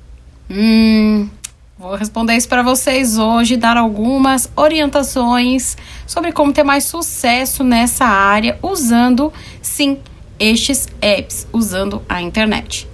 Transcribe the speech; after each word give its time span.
Hum, 0.49 1.29
vou 1.77 1.93
responder 1.93 2.35
isso 2.35 2.49
para 2.49 2.63
vocês 2.63 3.19
hoje, 3.19 3.55
dar 3.55 3.77
algumas 3.77 4.51
orientações 4.55 5.77
sobre 6.07 6.31
como 6.31 6.51
ter 6.51 6.63
mais 6.63 6.85
sucesso 6.85 7.63
nessa 7.63 8.05
área 8.05 8.57
usando, 8.63 9.31
sim, 9.61 9.99
estes 10.39 10.87
apps, 10.99 11.47
usando 11.53 12.01
a 12.09 12.23
internet. 12.23 12.89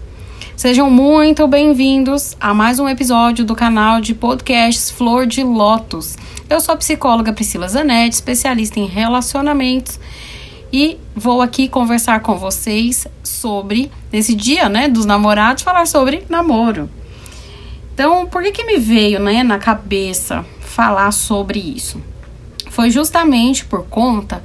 Sejam 0.58 0.90
muito 0.90 1.48
bem-vindos 1.48 2.36
a 2.40 2.52
mais 2.52 2.80
um 2.80 2.90
episódio 2.90 3.46
do 3.46 3.56
canal 3.56 4.02
de 4.02 4.16
podcasts 4.16 4.90
Flor 4.90 5.28
de 5.28 5.44
Lótus. 5.44 6.18
Eu 6.50 6.60
sou 6.60 6.74
a 6.74 6.78
psicóloga 6.78 7.32
Priscila 7.32 7.68
Zanetti, 7.68 8.16
especialista 8.16 8.80
em 8.80 8.88
relacionamentos, 8.88 10.00
e 10.74 10.98
vou 11.16 11.44
aqui 11.44 11.68
conversar 11.68 12.22
com 12.22 12.40
vocês 12.40 13.06
sobre, 13.22 13.92
nesse 14.12 14.34
dia 14.34 14.68
né, 14.68 14.88
dos 14.88 15.06
namorados, 15.06 15.62
falar 15.62 15.86
sobre 15.86 16.26
namoro. 16.28 16.90
Então, 17.94 18.26
por 18.26 18.42
que, 18.42 18.52
que 18.52 18.64
me 18.64 18.80
veio 18.80 19.20
né, 19.20 19.44
na 19.44 19.60
cabeça 19.60 20.44
falar 20.60 21.12
sobre 21.12 21.60
isso? 21.60 22.02
Foi 22.72 22.90
justamente 22.90 23.64
por 23.64 23.86
conta 23.86 24.42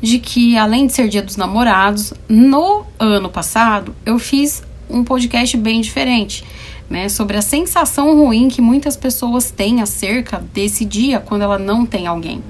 de 0.00 0.18
que, 0.18 0.58
além 0.58 0.88
de 0.88 0.92
ser 0.92 1.06
dia 1.06 1.22
dos 1.22 1.36
namorados, 1.36 2.12
no 2.28 2.84
ano 2.98 3.28
passado 3.28 3.94
eu 4.04 4.18
fiz 4.18 4.64
um 4.88 5.04
podcast 5.04 5.56
bem 5.56 5.80
diferente, 5.80 6.44
né? 6.88 7.08
Sobre 7.08 7.36
a 7.36 7.42
sensação 7.42 8.14
ruim 8.16 8.48
que 8.48 8.60
muitas 8.60 8.96
pessoas 8.96 9.50
têm 9.50 9.80
acerca 9.80 10.42
desse 10.52 10.84
dia 10.84 11.20
quando 11.20 11.42
ela 11.42 11.58
não 11.58 11.86
tem 11.86 12.06
alguém. 12.06 12.42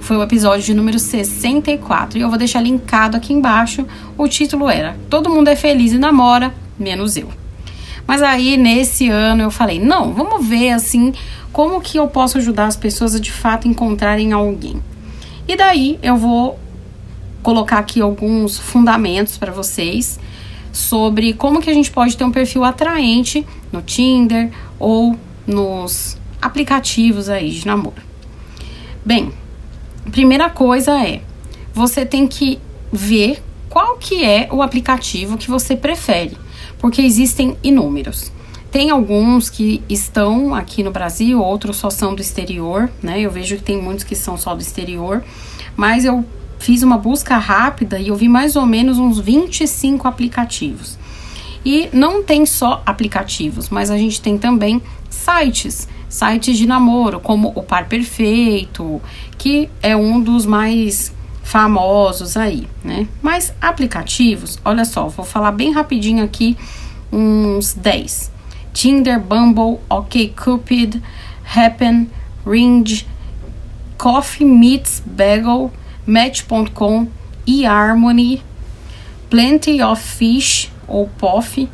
Foi 0.00 0.16
o 0.16 0.22
episódio 0.22 0.64
de 0.64 0.74
número 0.74 0.98
64 0.98 2.18
e 2.18 2.22
eu 2.22 2.28
vou 2.28 2.36
deixar 2.36 2.60
linkado 2.60 3.16
aqui 3.16 3.32
embaixo. 3.32 3.86
O 4.18 4.26
título 4.26 4.68
era 4.68 4.96
Todo 5.08 5.30
mundo 5.30 5.48
é 5.48 5.56
feliz 5.56 5.92
e 5.92 5.98
namora, 5.98 6.52
menos 6.78 7.16
eu. 7.16 7.28
Mas 8.06 8.20
aí 8.20 8.56
nesse 8.56 9.08
ano 9.08 9.44
eu 9.44 9.50
falei: 9.50 9.78
"Não, 9.78 10.12
vamos 10.12 10.44
ver 10.46 10.70
assim 10.70 11.12
como 11.52 11.80
que 11.80 11.98
eu 11.98 12.08
posso 12.08 12.38
ajudar 12.38 12.66
as 12.66 12.76
pessoas 12.76 13.14
a 13.14 13.20
de 13.20 13.30
fato 13.30 13.68
encontrarem 13.68 14.32
alguém". 14.32 14.82
E 15.46 15.56
daí 15.56 15.98
eu 16.02 16.16
vou 16.16 16.58
colocar 17.42 17.78
aqui 17.78 18.00
alguns 18.00 18.58
fundamentos 18.58 19.36
para 19.36 19.52
vocês 19.52 20.18
sobre 20.72 21.34
como 21.34 21.60
que 21.60 21.70
a 21.70 21.74
gente 21.74 21.90
pode 21.90 22.16
ter 22.16 22.24
um 22.24 22.32
perfil 22.32 22.64
atraente 22.64 23.46
no 23.70 23.82
Tinder 23.82 24.50
ou 24.78 25.16
nos 25.46 26.16
aplicativos 26.40 27.28
aí 27.28 27.50
de 27.50 27.66
namoro. 27.66 28.02
Bem, 29.04 29.32
primeira 30.10 30.48
coisa 30.48 30.98
é, 30.98 31.22
você 31.74 32.06
tem 32.06 32.26
que 32.26 32.58
ver 32.90 33.42
qual 33.68 33.96
que 33.96 34.24
é 34.24 34.48
o 34.50 34.62
aplicativo 34.62 35.38
que 35.38 35.50
você 35.50 35.76
prefere, 35.76 36.36
porque 36.78 37.00
existem 37.02 37.56
inúmeros. 37.62 38.32
Tem 38.70 38.90
alguns 38.90 39.50
que 39.50 39.82
estão 39.88 40.54
aqui 40.54 40.82
no 40.82 40.90
Brasil, 40.90 41.40
outros 41.40 41.76
só 41.76 41.90
são 41.90 42.14
do 42.14 42.22
exterior, 42.22 42.90
né? 43.02 43.20
Eu 43.20 43.30
vejo 43.30 43.56
que 43.56 43.62
tem 43.62 43.80
muitos 43.80 44.04
que 44.04 44.14
são 44.14 44.36
só 44.36 44.54
do 44.54 44.62
exterior, 44.62 45.22
mas 45.76 46.04
eu 46.04 46.24
fiz 46.62 46.84
uma 46.84 46.96
busca 46.96 47.36
rápida 47.38 47.98
e 47.98 48.08
eu 48.08 48.16
vi 48.16 48.28
mais 48.28 48.54
ou 48.54 48.64
menos 48.64 48.96
uns 48.98 49.18
25 49.18 50.06
aplicativos. 50.06 50.96
E 51.64 51.88
não 51.92 52.22
tem 52.22 52.46
só 52.46 52.82
aplicativos, 52.86 53.68
mas 53.68 53.90
a 53.90 53.98
gente 53.98 54.20
tem 54.20 54.38
também 54.38 54.80
sites, 55.10 55.88
sites 56.08 56.56
de 56.56 56.66
namoro, 56.66 57.18
como 57.18 57.52
o 57.56 57.62
Par 57.62 57.86
Perfeito, 57.86 59.02
que 59.36 59.68
é 59.82 59.96
um 59.96 60.20
dos 60.20 60.46
mais 60.46 61.12
famosos 61.42 62.36
aí, 62.36 62.68
né? 62.84 63.08
Mas 63.20 63.52
aplicativos, 63.60 64.58
olha 64.64 64.84
só, 64.84 65.08
vou 65.08 65.24
falar 65.24 65.50
bem 65.50 65.72
rapidinho 65.72 66.24
aqui 66.24 66.56
uns 67.12 67.74
10. 67.74 68.30
Tinder, 68.72 69.20
Bumble, 69.20 69.80
OkCupid, 69.90 71.02
Happen, 71.44 72.08
Ring, 72.46 72.84
Coffee 73.98 74.46
Meets 74.46 75.02
Bagel, 75.04 75.70
Match.com, 76.06 77.08
eHarmony, 77.46 78.42
Plenty 79.30 79.82
of 79.82 80.02
Fish 80.02 80.70
ou 80.86 81.08
POF, 81.18 81.68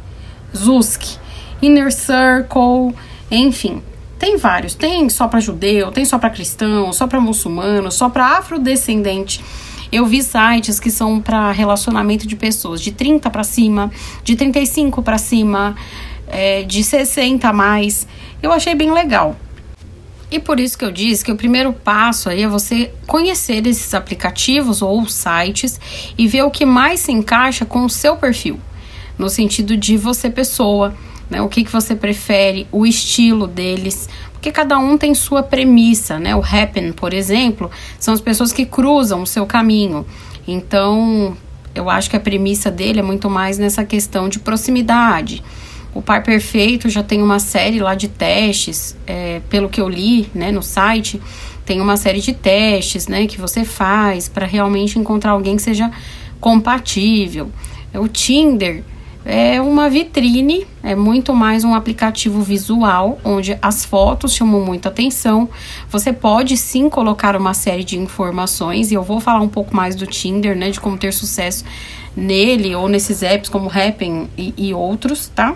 Zusk, 0.57 1.19
Inner 1.61 1.93
Circle, 1.93 2.95
enfim, 3.31 3.83
tem 4.19 4.37
vários. 4.37 4.75
Tem 4.75 5.09
só 5.09 5.29
para 5.29 5.41
judeu, 5.41 5.93
tem 5.93 6.05
só 6.05 6.19
para 6.19 6.31
cristão, 6.31 6.93
só 6.93 7.07
para 7.07 7.21
muçulmano, 7.21 7.91
só 7.91 8.09
para 8.09 8.39
afrodescendente. 8.39 9.41
Eu 9.91 10.05
vi 10.05 10.23
sites 10.23 10.79
que 10.79 10.91
são 10.91 11.21
para 11.21 11.51
relacionamento 11.51 12.27
de 12.27 12.37
pessoas 12.37 12.81
de 12.81 12.93
30 12.93 13.31
para 13.31 13.45
cima, 13.45 13.91
de 14.23 14.37
35 14.37 15.03
para 15.03 15.17
cima, 15.17 15.75
é, 16.27 16.63
de 16.63 16.85
60 16.85 17.49
a 17.49 17.53
mais. 17.53 18.07
Eu 18.43 18.53
achei 18.53 18.75
bem 18.75 18.93
legal. 18.93 19.35
E 20.31 20.39
por 20.39 20.61
isso 20.61 20.77
que 20.77 20.85
eu 20.85 20.93
disse 20.93 21.25
que 21.25 21.33
o 21.33 21.37
primeiro 21.37 21.73
passo 21.73 22.29
aí 22.29 22.43
é 22.43 22.49
você 22.49 22.93
conhecer 23.07 23.67
esses 23.67 23.95
aplicativos 23.95 24.83
ou 24.83 25.09
sites 25.09 25.81
e 26.19 26.27
ver 26.27 26.43
o 26.43 26.51
que 26.51 26.67
mais 26.67 27.01
se 27.01 27.13
encaixa 27.13 27.65
com 27.65 27.85
o 27.85 27.91
seu 27.91 28.17
perfil, 28.17 28.61
no 29.17 29.31
sentido 29.31 29.77
de 29.77 29.97
você 29.97 30.29
pessoa, 30.29 30.95
né? 31.31 31.41
O 31.41 31.49
que, 31.49 31.65
que 31.65 31.73
você 31.73 31.95
prefere, 31.95 32.67
o 32.71 32.87
estilo 32.87 33.47
deles, 33.47 34.09
porque 34.33 34.53
cada 34.53 34.79
um 34.79 34.97
tem 34.97 35.15
sua 35.15 35.43
premissa, 35.43 36.19
né? 36.19 36.37
O 36.37 36.41
Happen, 36.41 36.93
por 36.93 37.13
exemplo, 37.13 37.71
são 37.99 38.13
as 38.13 38.21
pessoas 38.21 38.53
que 38.53 38.65
cruzam 38.65 39.23
o 39.23 39.27
seu 39.27 39.47
caminho. 39.47 40.07
Então, 40.47 41.37
eu 41.75 41.91
acho 41.91 42.09
que 42.09 42.17
a 42.17 42.21
premissa 42.21 42.71
dele 42.71 43.01
é 43.01 43.03
muito 43.03 43.29
mais 43.29 43.59
nessa 43.59 43.85
questão 43.85 44.29
de 44.29 44.39
proximidade. 44.39 45.43
O 45.95 46.03
Par 46.03 46.23
Perfeito 46.23 46.89
já 46.89 47.03
tem 47.03 47.23
uma 47.23 47.39
série 47.39 47.81
lá 47.81 47.95
de 47.95 48.09
testes, 48.09 48.97
é, 49.07 49.41
pelo 49.49 49.69
que 49.69 49.81
eu 49.81 49.89
li 49.89 50.31
né, 50.35 50.53
no 50.53 50.63
site, 50.63 51.21
tem 51.65 51.81
uma 51.81 51.97
série 51.97 52.21
de 52.21 52.33
testes 52.33 53.09
né, 53.09 53.27
que 53.27 53.39
você 53.39 53.65
faz 53.65 54.29
para 54.29 54.47
realmente 54.47 54.99
encontrar 54.99 55.33
alguém 55.33 55.57
que 55.57 55.63
seja 55.63 55.91
compatível. 56.41 57.51
O 57.95 58.07
Tinder 58.07 58.85
é 59.25 59.61
uma 59.61 59.91
vitrine, 59.91 60.67
é 60.83 60.95
muito 60.95 61.35
mais 61.35 61.65
um 61.65 61.75
aplicativo 61.75 62.41
visual, 62.41 63.19
onde 63.25 63.59
as 63.61 63.85
fotos 63.85 64.33
chamam 64.33 64.65
muita 64.65 64.89
atenção. 64.89 65.49
Você 65.91 66.13
pode 66.13 66.57
sim 66.57 66.89
colocar 66.89 67.37
uma 67.37 67.53
série 67.53 67.85
de 67.85 67.99
informações, 67.99 68.91
e 68.91 68.95
eu 68.95 69.03
vou 69.03 69.21
falar 69.21 69.41
um 69.41 69.49
pouco 69.49 69.77
mais 69.77 69.95
do 69.95 70.07
Tinder, 70.07 70.57
né, 70.57 70.71
de 70.71 70.81
como 70.81 70.97
ter 70.97 71.13
sucesso 71.13 71.65
nele 72.17 72.75
ou 72.75 72.89
nesses 72.89 73.23
apps 73.23 73.51
como 73.51 73.69
Happn 73.69 74.29
e, 74.37 74.55
e 74.57 74.73
outros, 74.73 75.29
tá? 75.29 75.55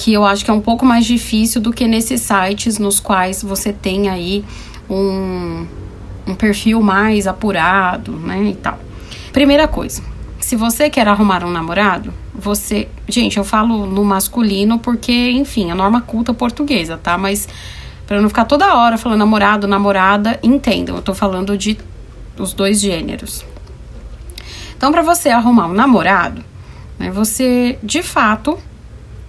Que 0.00 0.14
eu 0.14 0.24
acho 0.24 0.42
que 0.42 0.50
é 0.50 0.54
um 0.54 0.62
pouco 0.62 0.86
mais 0.86 1.04
difícil 1.04 1.60
do 1.60 1.72
que 1.72 1.86
nesses 1.86 2.22
sites 2.22 2.78
nos 2.78 2.98
quais 2.98 3.42
você 3.42 3.70
tem 3.70 4.08
aí 4.08 4.42
um, 4.88 5.66
um 6.26 6.34
perfil 6.34 6.80
mais 6.80 7.26
apurado, 7.26 8.12
né, 8.12 8.44
e 8.44 8.54
tal. 8.54 8.78
Primeira 9.30 9.68
coisa, 9.68 10.02
se 10.40 10.56
você 10.56 10.88
quer 10.88 11.06
arrumar 11.06 11.44
um 11.44 11.50
namorado, 11.50 12.14
você, 12.34 12.88
gente, 13.06 13.36
eu 13.36 13.44
falo 13.44 13.84
no 13.84 14.02
masculino 14.02 14.78
porque, 14.78 15.30
enfim, 15.32 15.70
a 15.70 15.74
norma 15.74 16.00
culta 16.00 16.32
portuguesa, 16.32 16.96
tá? 16.96 17.18
Mas 17.18 17.46
para 18.06 18.22
não 18.22 18.28
ficar 18.30 18.46
toda 18.46 18.74
hora 18.74 18.96
falando 18.96 19.18
namorado, 19.18 19.68
namorada, 19.68 20.40
entendam, 20.42 20.96
eu 20.96 21.02
tô 21.02 21.12
falando 21.12 21.58
de 21.58 21.76
os 22.38 22.54
dois 22.54 22.80
gêneros. 22.80 23.44
Então, 24.74 24.90
para 24.90 25.02
você 25.02 25.28
arrumar 25.28 25.66
um 25.66 25.74
namorado, 25.74 26.42
né, 26.98 27.10
você 27.10 27.78
de 27.82 28.02
fato 28.02 28.58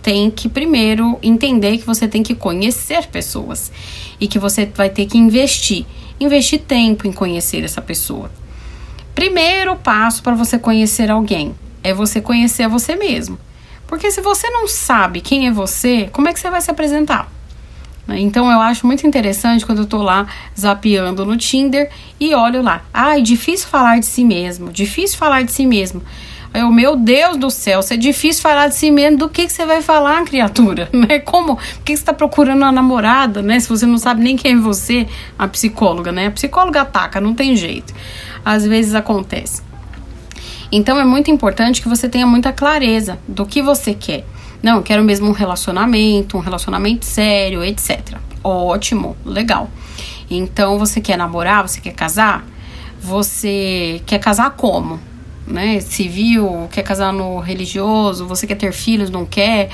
tem 0.01 0.31
que 0.31 0.49
primeiro 0.49 1.17
entender 1.21 1.77
que 1.77 1.85
você 1.85 2.07
tem 2.07 2.23
que 2.23 2.35
conhecer 2.35 3.07
pessoas 3.07 3.71
e 4.19 4.27
que 4.27 4.39
você 4.39 4.65
vai 4.65 4.89
ter 4.89 5.05
que 5.05 5.17
investir, 5.17 5.85
investir 6.19 6.59
tempo 6.59 7.07
em 7.07 7.11
conhecer 7.11 7.63
essa 7.63 7.81
pessoa. 7.81 8.31
Primeiro 9.13 9.75
passo 9.75 10.23
para 10.23 10.35
você 10.35 10.57
conhecer 10.57 11.11
alguém 11.11 11.53
é 11.83 11.93
você 11.93 12.21
conhecer 12.21 12.67
você 12.67 12.95
mesmo. 12.95 13.37
Porque 13.87 14.09
se 14.09 14.21
você 14.21 14.49
não 14.49 14.67
sabe 14.67 15.19
quem 15.19 15.47
é 15.47 15.51
você, 15.51 16.09
como 16.11 16.29
é 16.29 16.33
que 16.33 16.39
você 16.39 16.49
vai 16.49 16.61
se 16.61 16.71
apresentar? 16.71 17.29
Então 18.07 18.51
eu 18.51 18.59
acho 18.59 18.85
muito 18.85 19.05
interessante 19.05 19.65
quando 19.65 19.79
eu 19.79 19.85
tô 19.85 20.01
lá 20.01 20.27
zapeando 20.59 21.25
no 21.25 21.37
Tinder 21.37 21.89
e 22.19 22.33
olho 22.33 22.61
lá. 22.61 22.83
Ai, 22.93 23.19
ah, 23.19 23.23
difícil 23.23 23.67
falar 23.67 23.99
de 23.99 24.05
si 24.05 24.23
mesmo, 24.23 24.71
difícil 24.71 25.17
falar 25.17 25.43
de 25.43 25.51
si 25.51 25.65
mesmo. 25.65 26.01
Eu, 26.53 26.69
meu 26.69 26.97
Deus 26.97 27.37
do 27.37 27.49
céu, 27.49 27.81
se 27.81 27.93
é 27.93 27.97
difícil 27.97 28.41
falar 28.41 28.67
de 28.67 28.75
si 28.75 28.91
mesmo, 28.91 29.19
do 29.19 29.29
que, 29.29 29.45
que 29.45 29.53
você 29.53 29.65
vai 29.65 29.81
falar, 29.81 30.23
criatura? 30.25 30.89
Né? 31.01 31.19
Como? 31.19 31.55
Por 31.55 31.83
que 31.83 31.95
você 31.95 32.01
está 32.01 32.13
procurando 32.13 32.61
uma 32.61 32.71
namorada, 32.71 33.41
né? 33.41 33.59
Se 33.59 33.69
você 33.69 33.85
não 33.85 33.97
sabe 33.97 34.21
nem 34.21 34.35
quem 34.35 34.53
é 34.53 34.57
você, 34.57 35.07
a 35.39 35.47
psicóloga, 35.47 36.11
né? 36.11 36.27
A 36.27 36.31
psicóloga 36.31 36.81
ataca, 36.81 37.21
não 37.21 37.33
tem 37.33 37.55
jeito. 37.55 37.93
Às 38.43 38.65
vezes 38.65 38.93
acontece. 38.93 39.61
Então 40.71 40.99
é 40.99 41.05
muito 41.05 41.31
importante 41.31 41.81
que 41.81 41.87
você 41.87 42.09
tenha 42.09 42.27
muita 42.27 42.51
clareza 42.51 43.17
do 43.27 43.45
que 43.45 43.61
você 43.61 43.93
quer. 43.93 44.25
Não, 44.61 44.77
eu 44.77 44.83
quero 44.83 45.03
mesmo 45.03 45.27
um 45.27 45.31
relacionamento, 45.31 46.37
um 46.37 46.41
relacionamento 46.41 47.05
sério, 47.05 47.63
etc. 47.63 48.17
Ótimo, 48.43 49.15
legal. 49.25 49.69
Então 50.29 50.77
você 50.77 50.99
quer 50.99 51.17
namorar, 51.17 51.67
você 51.67 51.79
quer 51.79 51.93
casar? 51.93 52.45
Você 53.01 54.01
quer 54.05 54.19
casar 54.19 54.51
como? 54.51 54.99
Né? 55.51 55.79
Civil, 55.79 56.69
quer 56.71 56.83
casar 56.83 57.11
no 57.11 57.39
religioso, 57.39 58.25
você 58.25 58.47
quer 58.47 58.55
ter 58.55 58.71
filhos, 58.71 59.09
não 59.09 59.25
quer? 59.25 59.69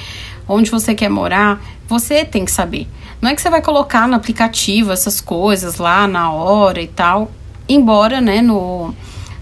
Onde 0.48 0.72
você 0.72 0.96
quer 0.96 1.10
morar? 1.10 1.62
Você 1.88 2.26
tem 2.26 2.46
que 2.46 2.52
saber. 2.52 2.88
Não 3.22 3.30
é 3.30 3.36
que 3.36 3.42
você 3.42 3.50
vai 3.50 3.62
colocar 3.62 4.08
no 4.08 4.16
aplicativo 4.16 4.92
essas 4.92 5.20
coisas 5.20 5.78
lá 5.78 6.08
na 6.08 6.32
hora 6.32 6.82
e 6.82 6.88
tal. 6.88 7.32
Embora, 7.68 8.22
né, 8.22 8.42
no, 8.42 8.94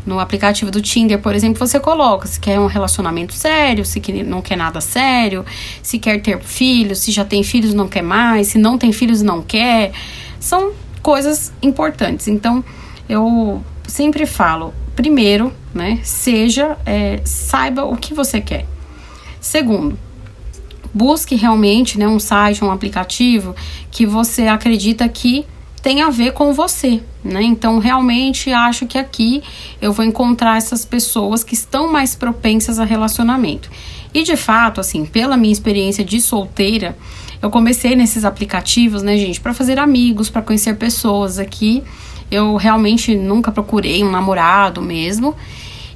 no 0.05 0.19
aplicativo 0.19 0.71
do 0.71 0.81
Tinder, 0.81 1.19
por 1.19 1.35
exemplo, 1.35 1.59
você 1.59 1.79
coloca 1.79 2.27
se 2.27 2.39
quer 2.39 2.59
um 2.59 2.67
relacionamento 2.67 3.33
sério, 3.33 3.83
se 3.83 4.01
não 4.23 4.41
quer 4.41 4.55
nada 4.55 4.79
sério, 4.79 5.45
se 5.81 5.99
quer 5.99 6.21
ter 6.21 6.39
filhos, 6.41 6.99
se 6.99 7.11
já 7.11 7.25
tem 7.25 7.43
filhos 7.43 7.73
não 7.73 7.87
quer 7.87 8.01
mais, 8.01 8.47
se 8.47 8.57
não 8.57 8.77
tem 8.77 8.91
filhos 8.91 9.21
não 9.21 9.41
quer. 9.41 9.91
São 10.39 10.73
coisas 11.01 11.51
importantes. 11.61 12.27
Então, 12.27 12.63
eu 13.09 13.63
sempre 13.87 14.25
falo, 14.25 14.73
primeiro, 14.95 15.51
né, 15.73 15.99
seja, 16.03 16.77
é, 16.85 17.21
saiba 17.25 17.83
o 17.83 17.95
que 17.95 18.13
você 18.13 18.39
quer. 18.39 18.65
Segundo, 19.41 19.97
busque 20.93 21.35
realmente, 21.35 21.99
né, 21.99 22.07
um 22.07 22.19
site, 22.19 22.63
um 22.63 22.71
aplicativo 22.71 23.55
que 23.91 24.05
você 24.05 24.47
acredita 24.47 25.07
que 25.09 25.45
tem 25.85 26.01
a 26.01 26.09
ver 26.09 26.33
com 26.33 26.51
você, 26.51 26.99
né? 27.23 27.43
Então, 27.43 27.77
realmente 27.77 28.51
acho 28.51 28.87
que 28.87 28.97
aqui 28.97 29.43
eu 29.79 29.93
vou 29.93 30.03
encontrar 30.03 30.57
essas 30.57 30.83
pessoas 30.83 31.43
que 31.43 31.53
estão 31.53 31.91
mais 31.91 32.15
propensas 32.15 32.79
a 32.79 32.83
relacionamento. 32.83 33.69
E 34.11 34.23
de 34.23 34.35
fato, 34.35 34.81
assim, 34.81 35.05
pela 35.05 35.37
minha 35.37 35.53
experiência 35.53 36.03
de 36.03 36.19
solteira, 36.19 36.97
eu 37.39 37.51
comecei 37.51 37.95
nesses 37.95 38.25
aplicativos, 38.25 39.03
né, 39.03 39.15
gente, 39.15 39.39
para 39.39 39.53
fazer 39.53 39.77
amigos, 39.77 40.27
para 40.27 40.41
conhecer 40.41 40.75
pessoas 40.75 41.37
aqui. 41.37 41.83
Eu 42.31 42.55
realmente 42.55 43.15
nunca 43.15 43.51
procurei 43.51 44.03
um 44.03 44.09
namorado 44.09 44.81
mesmo. 44.81 45.35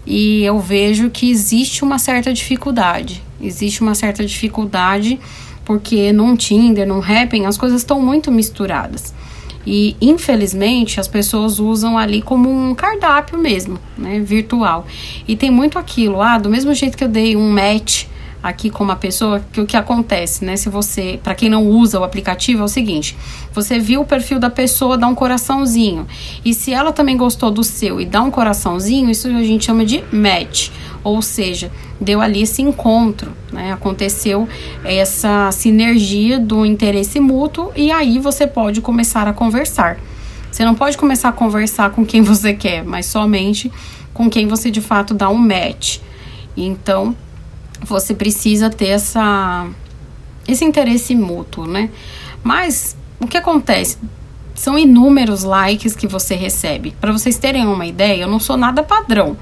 E 0.05 0.43
eu 0.43 0.59
vejo 0.59 1.09
que 1.09 1.31
existe 1.31 1.83
uma 1.83 1.97
certa 1.97 2.31
dificuldade. 2.31 3.23
Existe 3.41 3.81
uma 3.81 3.95
certa 3.95 4.23
dificuldade 4.23 5.19
porque 5.65 6.11
num 6.11 6.35
Tinder, 6.35 6.87
num 6.87 6.99
Happn, 6.99 7.47
as 7.47 7.57
coisas 7.57 7.81
estão 7.81 7.99
muito 7.99 8.31
misturadas. 8.31 9.13
E 9.65 9.95
infelizmente 10.01 10.99
as 10.99 11.07
pessoas 11.07 11.59
usam 11.59 11.97
ali 11.97 12.21
como 12.21 12.49
um 12.49 12.73
cardápio 12.73 13.37
mesmo, 13.37 13.77
né, 13.97 14.19
virtual. 14.19 14.85
E 15.27 15.35
tem 15.35 15.51
muito 15.51 15.77
aquilo, 15.77 16.21
ah, 16.21 16.37
do 16.37 16.49
mesmo 16.49 16.73
jeito 16.73 16.97
que 16.97 17.03
eu 17.03 17.09
dei 17.09 17.35
um 17.35 17.49
match 17.49 18.05
aqui 18.41 18.69
com 18.69 18.83
uma 18.83 18.95
pessoa, 18.95 19.43
que 19.51 19.59
o 19.59 19.65
que 19.65 19.75
acontece, 19.75 20.43
né? 20.43 20.55
Se 20.55 20.69
você, 20.69 21.19
para 21.21 21.35
quem 21.35 21.49
não 21.49 21.67
usa 21.67 21.99
o 21.99 22.03
aplicativo, 22.03 22.61
é 22.61 22.65
o 22.65 22.67
seguinte: 22.67 23.15
você 23.53 23.79
viu 23.79 24.01
o 24.01 24.05
perfil 24.05 24.39
da 24.39 24.49
pessoa, 24.49 24.97
dá 24.97 25.07
um 25.07 25.15
coraçãozinho. 25.15 26.07
E 26.43 26.53
se 26.53 26.73
ela 26.73 26.91
também 26.91 27.17
gostou 27.17 27.51
do 27.51 27.63
seu 27.63 27.99
e 27.99 28.05
dá 28.05 28.21
um 28.21 28.31
coraçãozinho, 28.31 29.09
isso 29.09 29.27
a 29.27 29.43
gente 29.43 29.65
chama 29.65 29.85
de 29.85 30.03
match. 30.11 30.69
Ou 31.03 31.21
seja, 31.21 31.71
deu 31.99 32.21
ali 32.21 32.41
esse 32.41 32.61
encontro, 32.61 33.31
né? 33.51 33.71
Aconteceu 33.71 34.47
essa 34.83 35.51
sinergia 35.51 36.39
do 36.39 36.65
interesse 36.65 37.19
mútuo 37.19 37.71
e 37.75 37.91
aí 37.91 38.19
você 38.19 38.45
pode 38.45 38.81
começar 38.81 39.27
a 39.27 39.33
conversar. 39.33 39.97
Você 40.51 40.65
não 40.65 40.75
pode 40.75 40.97
começar 40.97 41.29
a 41.29 41.31
conversar 41.31 41.91
com 41.91 42.05
quem 42.05 42.21
você 42.21 42.53
quer, 42.53 42.83
mas 42.83 43.05
somente 43.05 43.71
com 44.13 44.29
quem 44.29 44.47
você 44.47 44.69
de 44.69 44.81
fato 44.81 45.13
dá 45.13 45.29
um 45.29 45.37
match. 45.37 45.99
Então, 46.57 47.15
você 47.81 48.13
precisa 48.13 48.69
ter 48.69 48.87
essa, 48.87 49.67
esse 50.47 50.65
interesse 50.65 51.15
mútuo, 51.15 51.65
né? 51.65 51.89
Mas 52.43 52.97
o 53.19 53.27
que 53.27 53.37
acontece? 53.37 53.97
São 54.53 54.77
inúmeros 54.77 55.43
likes 55.43 55.95
que 55.95 56.07
você 56.07 56.35
recebe. 56.35 56.93
Para 56.99 57.13
vocês 57.13 57.37
terem 57.37 57.65
uma 57.65 57.85
ideia, 57.85 58.23
eu 58.23 58.27
não 58.27 58.39
sou 58.39 58.57
nada 58.57 58.83
padrão. 58.83 59.37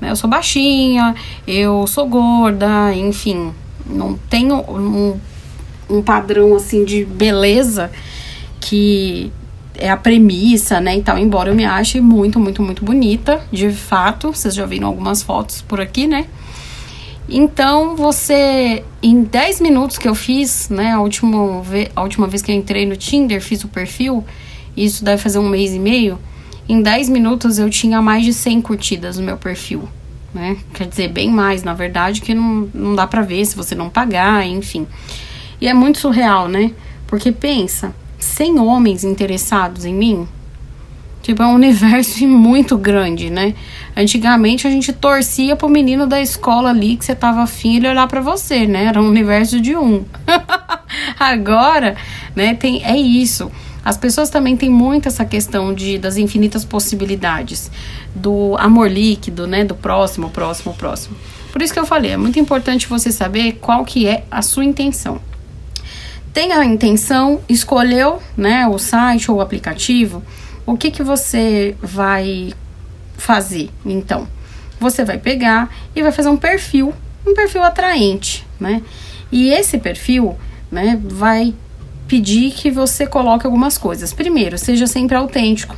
Né? 0.00 0.10
Eu 0.10 0.16
sou 0.16 0.28
baixinha, 0.28 1.14
eu 1.46 1.86
sou 1.86 2.06
gorda, 2.06 2.94
enfim, 2.94 3.52
não 3.86 4.14
tenho 4.28 4.56
um, 4.56 5.18
um 5.88 6.02
padrão 6.02 6.54
assim 6.54 6.84
de 6.84 7.04
beleza 7.04 7.90
que 8.60 9.32
é 9.74 9.88
a 9.88 9.96
premissa, 9.96 10.80
né, 10.80 10.96
e 10.96 11.02
tal, 11.02 11.16
embora 11.16 11.50
eu 11.50 11.54
me 11.54 11.64
ache 11.64 12.00
muito, 12.00 12.40
muito, 12.40 12.60
muito 12.60 12.84
bonita, 12.84 13.40
de 13.52 13.70
fato, 13.70 14.34
vocês 14.34 14.52
já 14.52 14.66
viram 14.66 14.88
algumas 14.88 15.22
fotos 15.22 15.62
por 15.62 15.80
aqui, 15.80 16.08
né, 16.08 16.26
então, 17.28 17.94
você, 17.94 18.82
em 19.02 19.22
10 19.22 19.60
minutos 19.60 19.98
que 19.98 20.08
eu 20.08 20.14
fiz, 20.14 20.70
né, 20.70 20.92
a 20.92 21.00
última, 21.00 21.62
a 21.94 22.02
última 22.02 22.26
vez 22.26 22.40
que 22.40 22.50
eu 22.50 22.56
entrei 22.56 22.86
no 22.86 22.96
Tinder, 22.96 23.42
fiz 23.42 23.62
o 23.64 23.68
perfil, 23.68 24.24
isso 24.74 25.04
deve 25.04 25.20
fazer 25.22 25.38
um 25.38 25.48
mês 25.48 25.74
e 25.74 25.78
meio, 25.78 26.18
em 26.68 26.82
10 26.82 27.08
minutos 27.08 27.58
eu 27.58 27.70
tinha 27.70 28.02
mais 28.02 28.24
de 28.24 28.32
100 28.32 28.60
curtidas 28.60 29.18
no 29.18 29.24
meu 29.24 29.36
perfil, 29.36 29.88
né? 30.34 30.56
Quer 30.74 30.86
dizer, 30.86 31.08
bem 31.08 31.30
mais, 31.30 31.62
na 31.62 31.74
verdade, 31.74 32.20
que 32.20 32.34
não, 32.34 32.68
não 32.74 32.94
dá 32.94 33.06
pra 33.06 33.22
ver 33.22 33.44
se 33.44 33.56
você 33.56 33.74
não 33.74 33.88
pagar, 33.88 34.46
enfim. 34.46 34.86
E 35.60 35.66
é 35.66 35.74
muito 35.74 35.98
surreal, 35.98 36.48
né? 36.48 36.72
Porque 37.06 37.32
pensa, 37.32 37.94
100 38.18 38.58
homens 38.58 39.04
interessados 39.04 39.84
em 39.84 39.94
mim, 39.94 40.28
Tipo, 41.28 41.42
é 41.42 41.46
um 41.46 41.54
universo 41.56 42.26
muito 42.26 42.78
grande, 42.78 43.28
né? 43.28 43.54
Antigamente 43.94 44.66
a 44.66 44.70
gente 44.70 44.92
torcia 44.94 45.54
pro 45.54 45.68
menino 45.68 46.06
da 46.06 46.20
escola 46.20 46.70
ali 46.70 46.96
que 46.96 47.04
você 47.04 47.14
tava 47.14 47.42
afim 47.42 47.76
ele 47.76 47.88
olhar 47.88 48.06
para 48.08 48.20
você, 48.22 48.66
né? 48.66 48.84
Era 48.84 49.02
um 49.02 49.08
universo 49.08 49.60
de 49.60 49.76
um. 49.76 50.04
Agora, 51.20 51.96
né, 52.34 52.54
tem 52.54 52.82
é 52.82 52.96
isso. 52.96 53.50
As 53.88 53.96
pessoas 53.96 54.28
também 54.28 54.54
têm 54.54 54.68
muito 54.68 55.08
essa 55.08 55.24
questão 55.24 55.72
de 55.72 55.96
das 55.96 56.18
infinitas 56.18 56.62
possibilidades 56.62 57.70
do 58.14 58.54
amor 58.58 58.90
líquido, 58.90 59.46
né, 59.46 59.64
do 59.64 59.74
próximo, 59.74 60.28
próximo, 60.28 60.74
próximo. 60.74 61.16
Por 61.50 61.62
isso 61.62 61.72
que 61.72 61.80
eu 61.80 61.86
falei, 61.86 62.10
é 62.10 62.16
muito 62.18 62.38
importante 62.38 62.86
você 62.86 63.10
saber 63.10 63.52
qual 63.62 63.86
que 63.86 64.06
é 64.06 64.24
a 64.30 64.42
sua 64.42 64.62
intenção. 64.62 65.18
Tem 66.34 66.52
a 66.52 66.66
intenção, 66.66 67.40
escolheu, 67.48 68.20
né, 68.36 68.68
o 68.68 68.78
site 68.78 69.30
ou 69.30 69.38
o 69.38 69.40
aplicativo, 69.40 70.22
o 70.66 70.76
que, 70.76 70.90
que 70.90 71.02
você 71.02 71.74
vai 71.82 72.52
fazer 73.16 73.70
então? 73.86 74.28
Você 74.78 75.02
vai 75.02 75.16
pegar 75.16 75.74
e 75.96 76.02
vai 76.02 76.12
fazer 76.12 76.28
um 76.28 76.36
perfil, 76.36 76.92
um 77.26 77.32
perfil 77.32 77.62
atraente, 77.62 78.46
né? 78.60 78.82
E 79.32 79.48
esse 79.48 79.78
perfil, 79.78 80.36
né, 80.70 81.00
vai 81.02 81.54
pedir 82.08 82.52
que 82.52 82.70
você 82.70 83.06
coloque 83.06 83.46
algumas 83.46 83.76
coisas. 83.76 84.12
Primeiro, 84.12 84.58
seja 84.58 84.86
sempre 84.86 85.16
autêntico. 85.16 85.76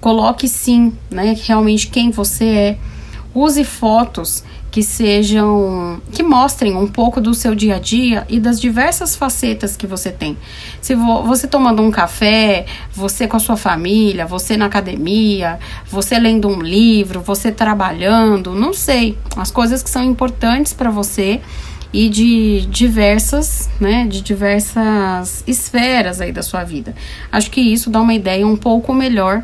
Coloque 0.00 0.48
sim, 0.48 0.92
né, 1.10 1.36
realmente 1.44 1.86
quem 1.86 2.10
você 2.10 2.44
é. 2.44 2.78
Use 3.34 3.62
fotos 3.64 4.42
que 4.70 4.82
sejam 4.82 6.00
que 6.12 6.22
mostrem 6.22 6.74
um 6.74 6.86
pouco 6.86 7.20
do 7.20 7.32
seu 7.32 7.54
dia 7.54 7.76
a 7.76 7.78
dia 7.78 8.26
e 8.28 8.38
das 8.38 8.60
diversas 8.60 9.16
facetas 9.16 9.76
que 9.76 9.86
você 9.86 10.10
tem. 10.10 10.36
Se 10.80 10.94
vo, 10.94 11.22
você 11.22 11.46
tomando 11.46 11.82
um 11.82 11.90
café, 11.90 12.66
você 12.92 13.26
com 13.26 13.36
a 13.36 13.40
sua 13.40 13.56
família, 13.56 14.26
você 14.26 14.56
na 14.56 14.66
academia, 14.66 15.58
você 15.90 16.18
lendo 16.18 16.48
um 16.48 16.60
livro, 16.60 17.20
você 17.20 17.50
trabalhando, 17.50 18.54
não 18.54 18.74
sei, 18.74 19.16
as 19.36 19.50
coisas 19.50 19.82
que 19.82 19.90
são 19.90 20.02
importantes 20.02 20.72
para 20.72 20.90
você 20.90 21.40
e 21.92 22.08
de 22.08 22.66
diversas, 22.66 23.68
né, 23.80 24.06
de 24.06 24.20
diversas 24.20 25.42
esferas 25.46 26.20
aí 26.20 26.32
da 26.32 26.42
sua 26.42 26.64
vida. 26.64 26.94
Acho 27.32 27.50
que 27.50 27.60
isso 27.60 27.90
dá 27.90 28.00
uma 28.00 28.14
ideia 28.14 28.46
um 28.46 28.56
pouco 28.56 28.92
melhor 28.92 29.42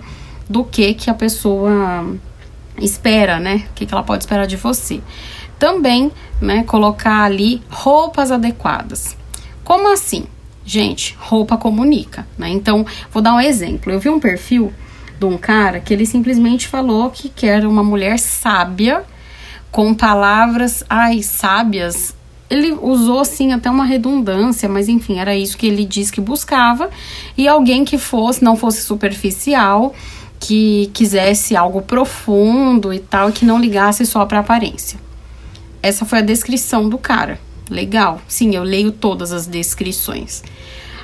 do 0.48 0.64
que 0.64 0.94
que 0.94 1.08
a 1.08 1.14
pessoa 1.14 2.14
espera, 2.78 3.38
né? 3.38 3.64
O 3.70 3.74
que, 3.74 3.86
que 3.86 3.94
ela 3.94 4.02
pode 4.02 4.24
esperar 4.24 4.46
de 4.46 4.56
você. 4.56 5.00
Também, 5.58 6.10
né, 6.40 6.64
colocar 6.64 7.22
ali 7.22 7.62
roupas 7.70 8.30
adequadas. 8.30 9.16
Como 9.62 9.92
assim? 9.92 10.26
Gente, 10.66 11.16
roupa 11.18 11.56
comunica, 11.56 12.26
né? 12.38 12.48
Então, 12.48 12.84
vou 13.10 13.22
dar 13.22 13.34
um 13.34 13.40
exemplo. 13.40 13.92
Eu 13.92 14.00
vi 14.00 14.08
um 14.08 14.20
perfil 14.20 14.72
de 15.18 15.24
um 15.24 15.38
cara 15.38 15.80
que 15.80 15.92
ele 15.92 16.06
simplesmente 16.06 16.66
falou 16.68 17.10
que 17.10 17.28
quer 17.28 17.66
uma 17.66 17.82
mulher 17.82 18.18
sábia, 18.18 19.04
com 19.70 19.94
palavras, 19.94 20.84
ai, 20.88 21.22
sábias. 21.22 22.14
Ele 22.50 22.72
usou 22.72 23.20
assim 23.20 23.52
até 23.52 23.70
uma 23.70 23.84
redundância, 23.84 24.68
mas 24.68 24.88
enfim, 24.88 25.18
era 25.18 25.34
isso 25.34 25.56
que 25.56 25.66
ele 25.66 25.84
disse 25.84 26.12
que 26.12 26.20
buscava. 26.20 26.90
E 27.36 27.48
alguém 27.48 27.84
que 27.84 27.96
fosse, 27.96 28.44
não 28.44 28.54
fosse 28.54 28.82
superficial, 28.82 29.94
que 30.38 30.90
quisesse 30.92 31.56
algo 31.56 31.80
profundo 31.82 32.92
e 32.92 32.98
tal, 32.98 33.32
que 33.32 33.44
não 33.44 33.58
ligasse 33.58 34.04
só 34.04 34.26
para 34.26 34.40
aparência. 34.40 34.98
Essa 35.82 36.04
foi 36.04 36.18
a 36.18 36.22
descrição 36.22 36.88
do 36.88 36.98
cara. 36.98 37.38
Legal. 37.70 38.20
Sim, 38.28 38.54
eu 38.54 38.62
leio 38.62 38.92
todas 38.92 39.32
as 39.32 39.46
descrições. 39.46 40.42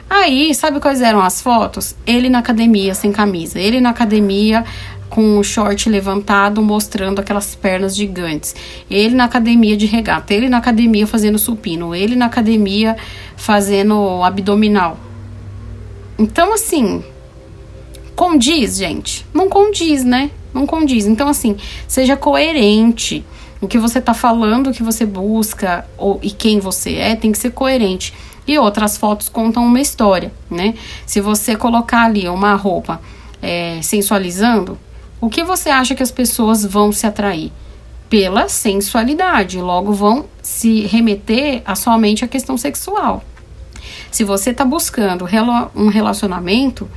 Aí, 0.08 0.54
sabe 0.54 0.80
quais 0.80 1.00
eram 1.00 1.20
as 1.20 1.40
fotos? 1.40 1.94
Ele 2.06 2.28
na 2.28 2.40
academia 2.40 2.94
sem 2.94 3.12
camisa, 3.12 3.60
ele 3.60 3.80
na 3.80 3.90
academia 3.90 4.64
com 5.10 5.38
o 5.38 5.44
short 5.44 5.90
levantado 5.90 6.62
mostrando 6.62 7.18
aquelas 7.18 7.54
pernas 7.54 7.94
gigantes. 7.96 8.54
Ele 8.88 9.14
na 9.14 9.24
academia 9.24 9.76
de 9.76 9.84
regata, 9.84 10.32
ele 10.32 10.48
na 10.48 10.58
academia 10.58 11.06
fazendo 11.06 11.38
supino, 11.38 11.94
ele 11.94 12.14
na 12.14 12.26
academia 12.26 12.96
fazendo 13.36 14.22
abdominal. 14.22 14.96
Então, 16.16 16.54
assim, 16.54 17.02
condiz, 18.14 18.76
gente? 18.76 19.26
Não 19.34 19.48
condiz, 19.48 20.04
né? 20.04 20.30
Não 20.54 20.64
condiz. 20.66 21.06
Então, 21.06 21.28
assim, 21.28 21.56
seja 21.88 22.16
coerente. 22.16 23.24
O 23.60 23.66
que 23.66 23.78
você 23.78 24.00
tá 24.00 24.14
falando, 24.14 24.68
o 24.70 24.72
que 24.72 24.82
você 24.82 25.04
busca 25.04 25.86
ou, 25.98 26.18
e 26.22 26.30
quem 26.30 26.60
você 26.60 26.94
é, 26.94 27.16
tem 27.16 27.32
que 27.32 27.38
ser 27.38 27.50
coerente. 27.50 28.14
E 28.46 28.58
outras 28.58 28.96
fotos 28.96 29.28
contam 29.28 29.64
uma 29.64 29.80
história, 29.80 30.32
né? 30.50 30.74
Se 31.04 31.20
você 31.20 31.56
colocar 31.56 32.04
ali 32.04 32.28
uma 32.28 32.54
roupa 32.54 33.00
é, 33.42 33.80
sensualizando, 33.82 34.78
o 35.20 35.28
que 35.28 35.44
você 35.44 35.68
acha 35.68 35.94
que 35.94 36.02
as 36.02 36.10
pessoas 36.10 36.64
vão 36.64 36.92
se 36.92 37.06
atrair? 37.06 37.52
Pela 38.08 38.48
sensualidade, 38.48 39.60
logo 39.60 39.92
vão 39.92 40.24
se 40.42 40.80
remeter 40.86 41.62
a 41.64 41.74
somente 41.74 42.24
a 42.24 42.28
questão 42.28 42.56
sexual. 42.56 43.22
Se 44.10 44.24
você 44.24 44.50
está 44.50 44.64
buscando 44.64 45.26
um 45.76 45.88
relacionamento, 45.88 46.88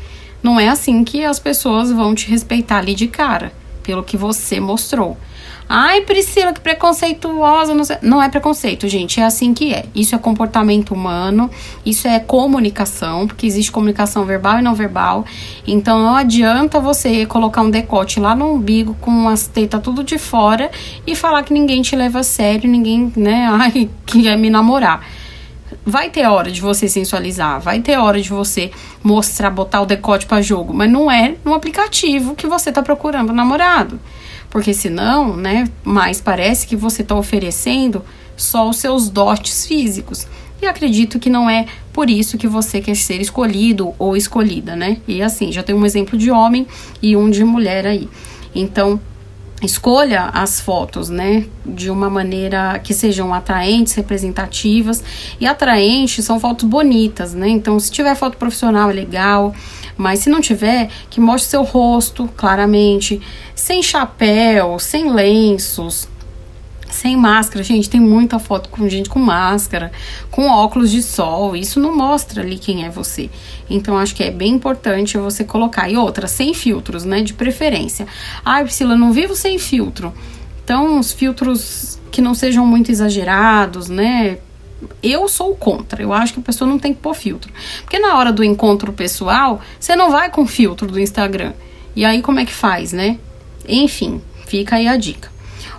não 0.41 0.59
é 0.59 0.69
assim 0.69 1.03
que 1.03 1.23
as 1.23 1.39
pessoas 1.39 1.91
vão 1.91 2.15
te 2.15 2.29
respeitar 2.29 2.79
ali 2.79 2.95
de 2.95 3.07
cara, 3.07 3.53
pelo 3.83 4.03
que 4.03 4.17
você 4.17 4.59
mostrou. 4.59 5.17
Ai, 5.67 6.01
Priscila, 6.01 6.53
que 6.53 6.59
preconceituosa. 6.59 7.73
Não, 7.73 7.83
não 8.01 8.21
é 8.21 8.29
preconceito, 8.29 8.87
gente. 8.87 9.19
É 9.19 9.23
assim 9.23 9.53
que 9.53 9.73
é. 9.73 9.85
Isso 9.95 10.13
é 10.13 10.17
comportamento 10.17 10.93
humano, 10.93 11.49
isso 11.85 12.07
é 12.07 12.19
comunicação, 12.19 13.27
porque 13.27 13.45
existe 13.47 13.71
comunicação 13.71 14.25
verbal 14.25 14.59
e 14.59 14.61
não 14.61 14.75
verbal. 14.75 15.25
Então 15.65 15.99
não 15.99 16.15
adianta 16.15 16.79
você 16.79 17.25
colocar 17.25 17.61
um 17.61 17.69
decote 17.69 18.19
lá 18.19 18.35
no 18.35 18.53
umbigo 18.53 18.95
com 18.99 19.27
as 19.27 19.47
tetas 19.47 19.81
tudo 19.81 20.03
de 20.03 20.17
fora 20.17 20.69
e 21.07 21.15
falar 21.15 21.43
que 21.43 21.53
ninguém 21.53 21.81
te 21.81 21.95
leva 21.95 22.19
a 22.19 22.23
sério, 22.23 22.69
ninguém, 22.69 23.11
né, 23.15 23.47
ai, 23.51 23.89
quer 24.05 24.37
me 24.37 24.49
namorar. 24.49 25.05
Vai 25.85 26.09
ter 26.09 26.25
hora 26.25 26.49
de 26.49 26.61
você 26.61 26.87
sensualizar, 26.87 27.59
vai 27.59 27.81
ter 27.81 27.97
hora 27.97 28.21
de 28.21 28.29
você 28.29 28.71
mostrar, 29.03 29.49
botar 29.49 29.81
o 29.81 29.85
decote 29.85 30.25
para 30.25 30.41
jogo, 30.41 30.73
mas 30.73 30.89
não 30.89 31.11
é 31.11 31.35
no 31.43 31.53
aplicativo 31.53 32.35
que 32.35 32.47
você 32.47 32.71
tá 32.71 32.81
procurando 32.81 33.33
namorado. 33.33 33.99
Porque 34.49 34.73
senão, 34.73 35.35
né, 35.35 35.67
mais 35.83 36.21
parece 36.21 36.65
que 36.65 36.75
você 36.75 37.01
está 37.01 37.15
oferecendo 37.15 38.03
só 38.37 38.69
os 38.69 38.77
seus 38.77 39.09
dotes 39.09 39.65
físicos. 39.65 40.27
E 40.61 40.65
acredito 40.65 41.19
que 41.19 41.29
não 41.29 41.49
é 41.49 41.65
por 41.91 42.09
isso 42.09 42.37
que 42.37 42.47
você 42.47 42.79
quer 42.79 42.95
ser 42.95 43.19
escolhido 43.19 43.93
ou 43.99 44.15
escolhida, 44.15 44.77
né? 44.77 44.97
E 45.05 45.21
assim, 45.21 45.51
já 45.51 45.61
tem 45.61 45.75
um 45.75 45.85
exemplo 45.85 46.17
de 46.17 46.31
homem 46.31 46.65
e 47.01 47.17
um 47.17 47.29
de 47.29 47.43
mulher 47.43 47.85
aí. 47.85 48.07
Então, 48.55 48.99
escolha 49.65 50.29
as 50.33 50.59
fotos, 50.59 51.09
né, 51.09 51.45
de 51.65 51.89
uma 51.89 52.09
maneira 52.09 52.79
que 52.79 52.93
sejam 52.93 53.33
atraentes, 53.33 53.93
representativas. 53.93 55.03
E 55.39 55.45
atraentes 55.45 56.23
são 56.25 56.39
fotos 56.39 56.67
bonitas, 56.67 57.33
né? 57.33 57.47
Então, 57.49 57.79
se 57.79 57.91
tiver 57.91 58.15
foto 58.15 58.37
profissional 58.37 58.89
é 58.89 58.93
legal. 58.93 59.53
Mas 59.95 60.19
se 60.19 60.29
não 60.29 60.41
tiver, 60.41 60.89
que 61.09 61.21
mostre 61.21 61.51
seu 61.51 61.63
rosto 61.63 62.27
claramente, 62.35 63.21
sem 63.53 63.83
chapéu, 63.83 64.79
sem 64.79 65.11
lenços, 65.11 66.07
sem 66.93 67.17
máscara. 67.17 67.63
Gente, 67.63 67.89
tem 67.89 67.99
muita 67.99 68.39
foto 68.39 68.69
com 68.69 68.87
gente 68.87 69.09
com 69.09 69.19
máscara, 69.19 69.91
com 70.31 70.47
óculos 70.47 70.91
de 70.91 71.01
sol. 71.01 71.55
Isso 71.55 71.79
não 71.79 71.95
mostra 71.95 72.41
ali 72.41 72.57
quem 72.57 72.85
é 72.85 72.89
você. 72.89 73.29
Então, 73.69 73.97
acho 73.97 74.15
que 74.15 74.23
é 74.23 74.31
bem 74.31 74.53
importante 74.53 75.17
você 75.17 75.43
colocar. 75.43 75.89
E 75.89 75.97
outra, 75.97 76.27
sem 76.27 76.53
filtros, 76.53 77.03
né? 77.03 77.21
De 77.21 77.33
preferência. 77.33 78.07
Ai, 78.45 78.63
Priscila, 78.63 78.95
não 78.95 79.11
vivo 79.11 79.35
sem 79.35 79.57
filtro. 79.57 80.13
Então, 80.63 80.99
os 80.99 81.11
filtros 81.11 81.99
que 82.11 82.21
não 82.21 82.33
sejam 82.33 82.65
muito 82.65 82.91
exagerados, 82.91 83.89
né? 83.89 84.37
eu 85.01 85.27
sou 85.27 85.55
contra. 85.55 86.01
Eu 86.01 86.13
acho 86.13 86.33
que 86.33 86.39
a 86.39 86.43
pessoa 86.43 86.69
não 86.69 86.79
tem 86.79 86.93
que 86.93 86.99
pôr 86.99 87.13
filtro. 87.13 87.51
Porque 87.81 87.99
na 87.99 88.17
hora 88.17 88.31
do 88.31 88.43
encontro 88.43 88.91
pessoal, 88.93 89.61
você 89.79 89.95
não 89.95 90.11
vai 90.11 90.29
com 90.29 90.45
filtro 90.45 90.87
do 90.87 90.99
Instagram. 90.99 91.53
E 91.95 92.03
aí 92.05 92.21
como 92.21 92.39
é 92.39 92.45
que 92.45 92.53
faz, 92.53 92.91
né? 92.91 93.17
Enfim, 93.67 94.21
fica 94.47 94.75
aí 94.75 94.87
a 94.87 94.97
dica. 94.97 95.32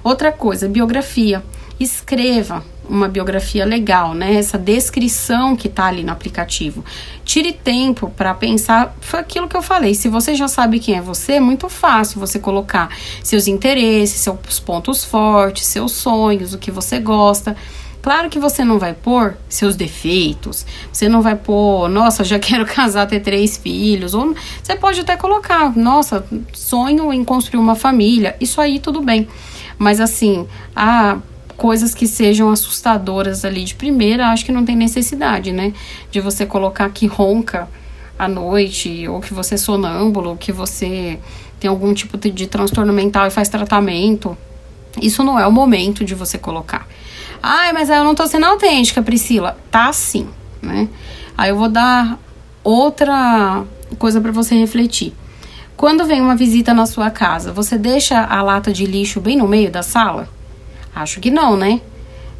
Outra 0.04 0.30
coisa, 0.30 0.68
biografia. 0.68 1.42
Escreva 1.80 2.62
uma 2.88 3.08
biografia 3.08 3.64
legal, 3.64 4.12
né? 4.12 4.34
Essa 4.34 4.58
descrição 4.58 5.56
que 5.56 5.66
tá 5.66 5.86
ali 5.86 6.04
no 6.04 6.12
aplicativo. 6.12 6.84
Tire 7.24 7.52
tempo 7.52 8.10
para 8.10 8.34
pensar. 8.34 8.94
Foi 9.00 9.18
aquilo 9.18 9.48
que 9.48 9.56
eu 9.56 9.62
falei. 9.62 9.94
Se 9.94 10.08
você 10.08 10.34
já 10.34 10.46
sabe 10.46 10.78
quem 10.78 10.96
é 10.96 11.00
você, 11.00 11.32
é 11.32 11.40
muito 11.40 11.70
fácil 11.70 12.20
você 12.20 12.38
colocar 12.38 12.90
seus 13.22 13.48
interesses, 13.48 14.20
seus 14.20 14.60
pontos 14.60 15.02
fortes, 15.02 15.66
seus 15.66 15.92
sonhos, 15.92 16.52
o 16.52 16.58
que 16.58 16.70
você 16.70 17.00
gosta. 17.00 17.56
Claro 18.04 18.28
que 18.28 18.38
você 18.38 18.62
não 18.62 18.78
vai 18.78 18.92
pôr 18.92 19.34
seus 19.48 19.76
defeitos, 19.76 20.66
você 20.92 21.08
não 21.08 21.22
vai 21.22 21.34
pôr, 21.36 21.88
nossa, 21.88 22.22
já 22.22 22.36
quero 22.38 22.66
casar, 22.66 23.06
ter 23.06 23.20
três 23.20 23.56
filhos, 23.56 24.12
ou 24.12 24.34
você 24.62 24.76
pode 24.76 25.00
até 25.00 25.16
colocar, 25.16 25.74
nossa, 25.74 26.22
sonho 26.52 27.10
em 27.14 27.24
construir 27.24 27.58
uma 27.58 27.74
família, 27.74 28.36
isso 28.38 28.60
aí 28.60 28.78
tudo 28.78 29.00
bem. 29.00 29.26
Mas 29.78 30.00
assim, 30.00 30.46
há 30.76 31.16
coisas 31.56 31.94
que 31.94 32.06
sejam 32.06 32.50
assustadoras 32.50 33.42
ali 33.42 33.64
de 33.64 33.74
primeira, 33.74 34.28
acho 34.28 34.44
que 34.44 34.52
não 34.52 34.66
tem 34.66 34.76
necessidade, 34.76 35.50
né? 35.50 35.72
De 36.10 36.20
você 36.20 36.44
colocar 36.44 36.90
que 36.90 37.06
ronca 37.06 37.66
à 38.18 38.28
noite, 38.28 39.08
ou 39.08 39.18
que 39.18 39.32
você 39.32 39.54
é 39.54 39.56
sonâmbulo, 39.56 40.28
ou 40.28 40.36
que 40.36 40.52
você 40.52 41.18
tem 41.58 41.70
algum 41.70 41.94
tipo 41.94 42.18
de 42.18 42.46
transtorno 42.48 42.92
mental 42.92 43.26
e 43.26 43.30
faz 43.30 43.48
tratamento. 43.48 44.36
Isso 45.00 45.24
não 45.24 45.40
é 45.40 45.46
o 45.46 45.50
momento 45.50 46.04
de 46.04 46.14
você 46.14 46.36
colocar. 46.36 46.86
Ai, 47.46 47.74
mas 47.74 47.90
eu 47.90 48.02
não 48.02 48.14
tô 48.14 48.26
sendo 48.26 48.46
autêntica, 48.46 49.02
Priscila. 49.02 49.58
Tá 49.70 49.92
sim, 49.92 50.26
né? 50.62 50.88
Aí 51.36 51.50
eu 51.50 51.56
vou 51.58 51.68
dar 51.68 52.18
outra 52.62 53.64
coisa 53.98 54.18
para 54.18 54.32
você 54.32 54.54
refletir. 54.54 55.12
Quando 55.76 56.06
vem 56.06 56.22
uma 56.22 56.34
visita 56.34 56.72
na 56.72 56.86
sua 56.86 57.10
casa, 57.10 57.52
você 57.52 57.76
deixa 57.76 58.18
a 58.18 58.40
lata 58.40 58.72
de 58.72 58.86
lixo 58.86 59.20
bem 59.20 59.36
no 59.36 59.46
meio 59.46 59.70
da 59.70 59.82
sala? 59.82 60.26
Acho 60.94 61.20
que 61.20 61.30
não, 61.30 61.54
né? 61.54 61.82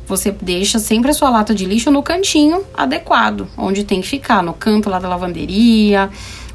Você 0.07 0.31
deixa 0.31 0.79
sempre 0.79 1.11
a 1.11 1.15
sua 1.15 1.29
lata 1.29 1.55
de 1.55 1.67
lixo 1.67 1.91
no 1.91 2.03
cantinho 2.03 2.65
adequado, 2.73 3.47
onde 3.59 3.85
tem 3.85 4.01
que 4.01 4.09
ficar, 4.09 4.43
no 4.43 4.55
canto 4.55 4.89
lá 4.89 4.99
da 4.99 5.07
lavanderia 5.07 6.09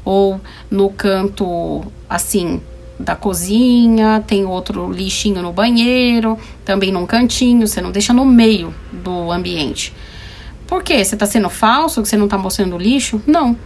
ou 0.04 0.40
no 0.68 0.90
canto 0.90 1.84
assim 2.08 2.60
da 3.00 3.16
cozinha, 3.16 4.22
tem 4.26 4.44
outro 4.44 4.92
lixinho 4.92 5.42
no 5.42 5.52
banheiro, 5.52 6.38
também 6.64 6.92
num 6.92 7.06
cantinho, 7.06 7.66
você 7.66 7.80
não 7.80 7.90
deixa 7.90 8.12
no 8.12 8.24
meio 8.24 8.74
do 8.92 9.32
ambiente. 9.32 9.94
Por 10.66 10.82
quê? 10.82 11.04
Você 11.04 11.14
está 11.16 11.26
sendo 11.26 11.48
falso, 11.48 12.02
que 12.02 12.08
você 12.08 12.16
não 12.16 12.26
está 12.26 12.38
mostrando 12.38 12.78
lixo? 12.78 13.20
Não. 13.26 13.56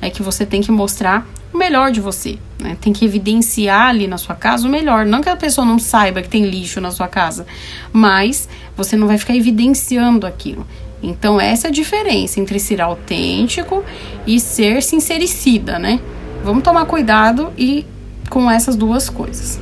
É 0.00 0.08
que 0.08 0.22
você 0.22 0.46
tem 0.46 0.62
que 0.62 0.70
mostrar 0.70 1.26
o 1.52 1.58
melhor 1.58 1.90
de 1.90 2.00
você. 2.00 2.38
Né? 2.58 2.76
Tem 2.80 2.92
que 2.92 3.04
evidenciar 3.04 3.88
ali 3.88 4.06
na 4.06 4.16
sua 4.16 4.34
casa 4.34 4.66
o 4.66 4.70
melhor. 4.70 5.04
Não 5.04 5.20
que 5.20 5.28
a 5.28 5.36
pessoa 5.36 5.66
não 5.66 5.78
saiba 5.78 6.22
que 6.22 6.28
tem 6.28 6.46
lixo 6.46 6.80
na 6.80 6.90
sua 6.90 7.08
casa, 7.08 7.46
mas 7.92 8.48
você 8.76 8.96
não 8.96 9.06
vai 9.06 9.18
ficar 9.18 9.36
evidenciando 9.36 10.26
aquilo. 10.26 10.66
Então, 11.02 11.38
essa 11.38 11.66
é 11.66 11.68
a 11.68 11.72
diferença 11.72 12.40
entre 12.40 12.58
ser 12.58 12.80
autêntico 12.80 13.84
e 14.26 14.40
ser 14.40 14.82
sincericida, 14.82 15.78
né? 15.78 16.00
Vamos 16.42 16.62
tomar 16.62 16.86
cuidado 16.86 17.52
e 17.58 17.84
com 18.28 18.50
essas 18.50 18.76
duas 18.76 19.08
coisas. 19.08 19.60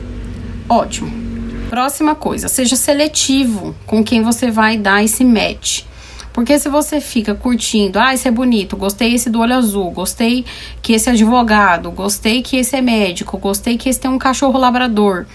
Ótimo. 0.68 1.10
Próxima 1.68 2.14
coisa, 2.14 2.48
seja 2.48 2.76
seletivo 2.76 3.74
com 3.86 4.04
quem 4.04 4.22
você 4.22 4.50
vai 4.50 4.76
dar 4.76 5.02
esse 5.02 5.24
match. 5.24 5.84
Porque 6.32 6.58
se 6.58 6.68
você 6.68 7.00
fica 7.00 7.34
curtindo, 7.34 7.98
ah, 7.98 8.14
esse 8.14 8.26
é 8.26 8.30
bonito, 8.30 8.76
gostei 8.76 9.14
esse 9.14 9.28
do 9.28 9.40
olho 9.40 9.54
azul, 9.54 9.90
gostei 9.90 10.46
que 10.80 10.94
esse 10.94 11.08
é 11.08 11.12
advogado, 11.12 11.90
gostei 11.90 12.42
que 12.42 12.56
esse 12.56 12.74
é 12.74 12.80
médico, 12.80 13.36
gostei 13.36 13.76
que 13.76 13.88
esse 13.88 14.00
tem 14.00 14.10
um 14.10 14.18
cachorro 14.18 14.58
labrador. 14.58 15.26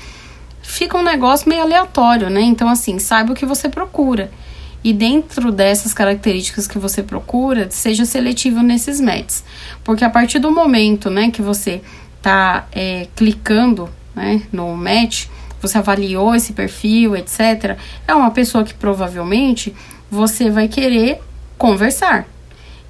Fica 0.61 0.97
um 0.97 1.03
negócio 1.03 1.47
meio 1.47 1.61
aleatório, 1.61 2.29
né? 2.29 2.41
Então, 2.41 2.67
assim, 2.67 2.97
saiba 2.99 3.31
o 3.31 3.35
que 3.35 3.45
você 3.45 3.69
procura. 3.69 4.31
E 4.83 4.91
dentro 4.91 5.51
dessas 5.51 5.93
características 5.93 6.67
que 6.67 6.79
você 6.79 7.03
procura, 7.03 7.67
seja 7.69 8.05
seletivo 8.05 8.61
nesses 8.61 8.99
matches. 8.99 9.43
Porque 9.83 10.03
a 10.03 10.09
partir 10.09 10.39
do 10.39 10.51
momento, 10.51 11.09
né, 11.09 11.29
que 11.29 11.41
você 11.41 11.81
está 12.17 12.67
é, 12.71 13.07
clicando 13.15 13.89
né, 14.15 14.41
no 14.51 14.75
match, 14.75 15.27
você 15.61 15.77
avaliou 15.77 16.35
esse 16.35 16.53
perfil, 16.53 17.15
etc., 17.15 17.77
é 18.07 18.13
uma 18.13 18.31
pessoa 18.31 18.63
que 18.63 18.73
provavelmente 18.73 19.73
você 20.09 20.49
vai 20.49 20.67
querer 20.67 21.19
conversar. 21.57 22.27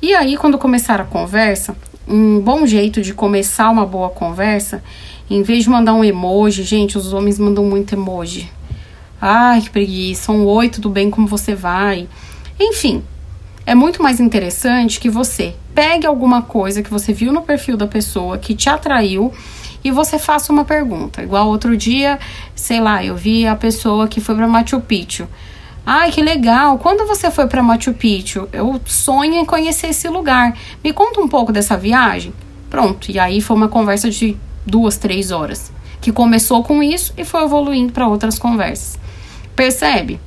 E 0.01 0.13
aí, 0.13 0.37
quando 0.37 0.57
começar 0.57 0.99
a 0.99 1.05
conversa, 1.05 1.75
um 2.07 2.39
bom 2.39 2.65
jeito 2.65 3.01
de 3.01 3.13
começar 3.13 3.69
uma 3.69 3.85
boa 3.85 4.09
conversa, 4.09 4.83
em 5.29 5.41
vez 5.41 5.63
de 5.63 5.69
mandar 5.69 5.93
um 5.93 6.03
emoji, 6.03 6.63
gente, 6.63 6.97
os 6.97 7.13
homens 7.13 7.39
mandam 7.39 7.65
muito 7.65 7.93
emoji. 7.93 8.49
Ai, 9.19 9.61
que 9.61 9.69
preguiça, 9.69 10.31
um 10.31 10.45
oi, 10.45 10.69
tudo 10.69 10.89
bem, 10.89 11.09
como 11.09 11.25
você 11.25 11.55
vai? 11.55 12.07
Enfim, 12.59 13.03
é 13.65 13.73
muito 13.73 14.01
mais 14.01 14.19
interessante 14.19 14.99
que 14.99 15.09
você 15.09 15.55
pegue 15.77 16.07
alguma 16.07 16.41
coisa 16.41 16.81
que 16.81 16.89
você 16.89 17.13
viu 17.13 17.31
no 17.31 17.43
perfil 17.43 17.77
da 17.77 17.85
pessoa 17.85 18.39
que 18.39 18.55
te 18.55 18.67
atraiu 18.67 19.31
e 19.83 19.91
você 19.91 20.17
faça 20.17 20.51
uma 20.51 20.65
pergunta. 20.65 21.21
Igual 21.21 21.47
outro 21.47 21.77
dia, 21.77 22.17
sei 22.55 22.81
lá, 22.81 23.05
eu 23.05 23.15
vi 23.15 23.45
a 23.45 23.55
pessoa 23.55 24.07
que 24.07 24.19
foi 24.19 24.33
para 24.33 24.47
Machu 24.47 24.81
Picchu. 24.81 25.27
Ai, 25.85 26.09
que 26.09 26.19
legal! 26.19 26.79
Quando 26.79 27.05
você 27.05 27.29
foi 27.29 27.45
para 27.45 27.61
Machu 27.61 27.93
Picchu, 27.93 28.49
eu 28.51 28.81
sonho 28.87 29.35
em 29.35 29.45
conhecer 29.45 29.89
esse 29.89 30.09
lugar. 30.09 30.57
Me 30.83 30.91
conta 30.91 31.21
um 31.21 31.27
pouco 31.27 31.51
dessa 31.51 31.77
viagem. 31.77 32.33
Pronto. 32.71 33.11
E 33.11 33.19
aí 33.19 33.39
foi 33.39 33.55
uma 33.55 33.67
conversa 33.67 34.09
de 34.09 34.35
duas, 34.65 34.97
três 34.97 35.29
horas. 35.29 35.71
Que 36.01 36.11
começou 36.11 36.63
com 36.63 36.81
isso 36.81 37.13
e 37.15 37.23
foi 37.23 37.43
evoluindo 37.43 37.93
para 37.93 38.07
outras 38.07 38.39
conversas. 38.39 38.97
Percebe? 39.55 40.19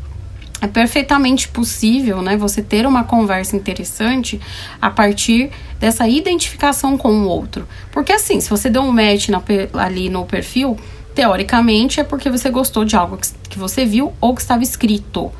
É 0.60 0.66
perfeitamente 0.66 1.48
possível, 1.48 2.20
né, 2.20 2.36
você 2.36 2.62
ter 2.62 2.86
uma 2.86 3.02
conversa 3.02 3.56
interessante 3.56 4.38
a 4.80 4.90
partir 4.90 5.50
dessa 5.78 6.06
identificação 6.06 6.98
com 6.98 7.12
o 7.22 7.26
outro. 7.26 7.66
Porque 7.90 8.12
assim, 8.12 8.40
se 8.40 8.50
você 8.50 8.68
deu 8.68 8.82
um 8.82 8.92
match 8.92 9.28
na, 9.28 9.42
ali 9.72 10.10
no 10.10 10.26
perfil, 10.26 10.78
teoricamente 11.14 11.98
é 11.98 12.04
porque 12.04 12.28
você 12.28 12.50
gostou 12.50 12.84
de 12.84 12.94
algo 12.94 13.16
que, 13.16 13.28
que 13.48 13.58
você 13.58 13.86
viu 13.86 14.12
ou 14.20 14.34
que 14.34 14.42
estava 14.42 14.62
escrito. 14.62 15.32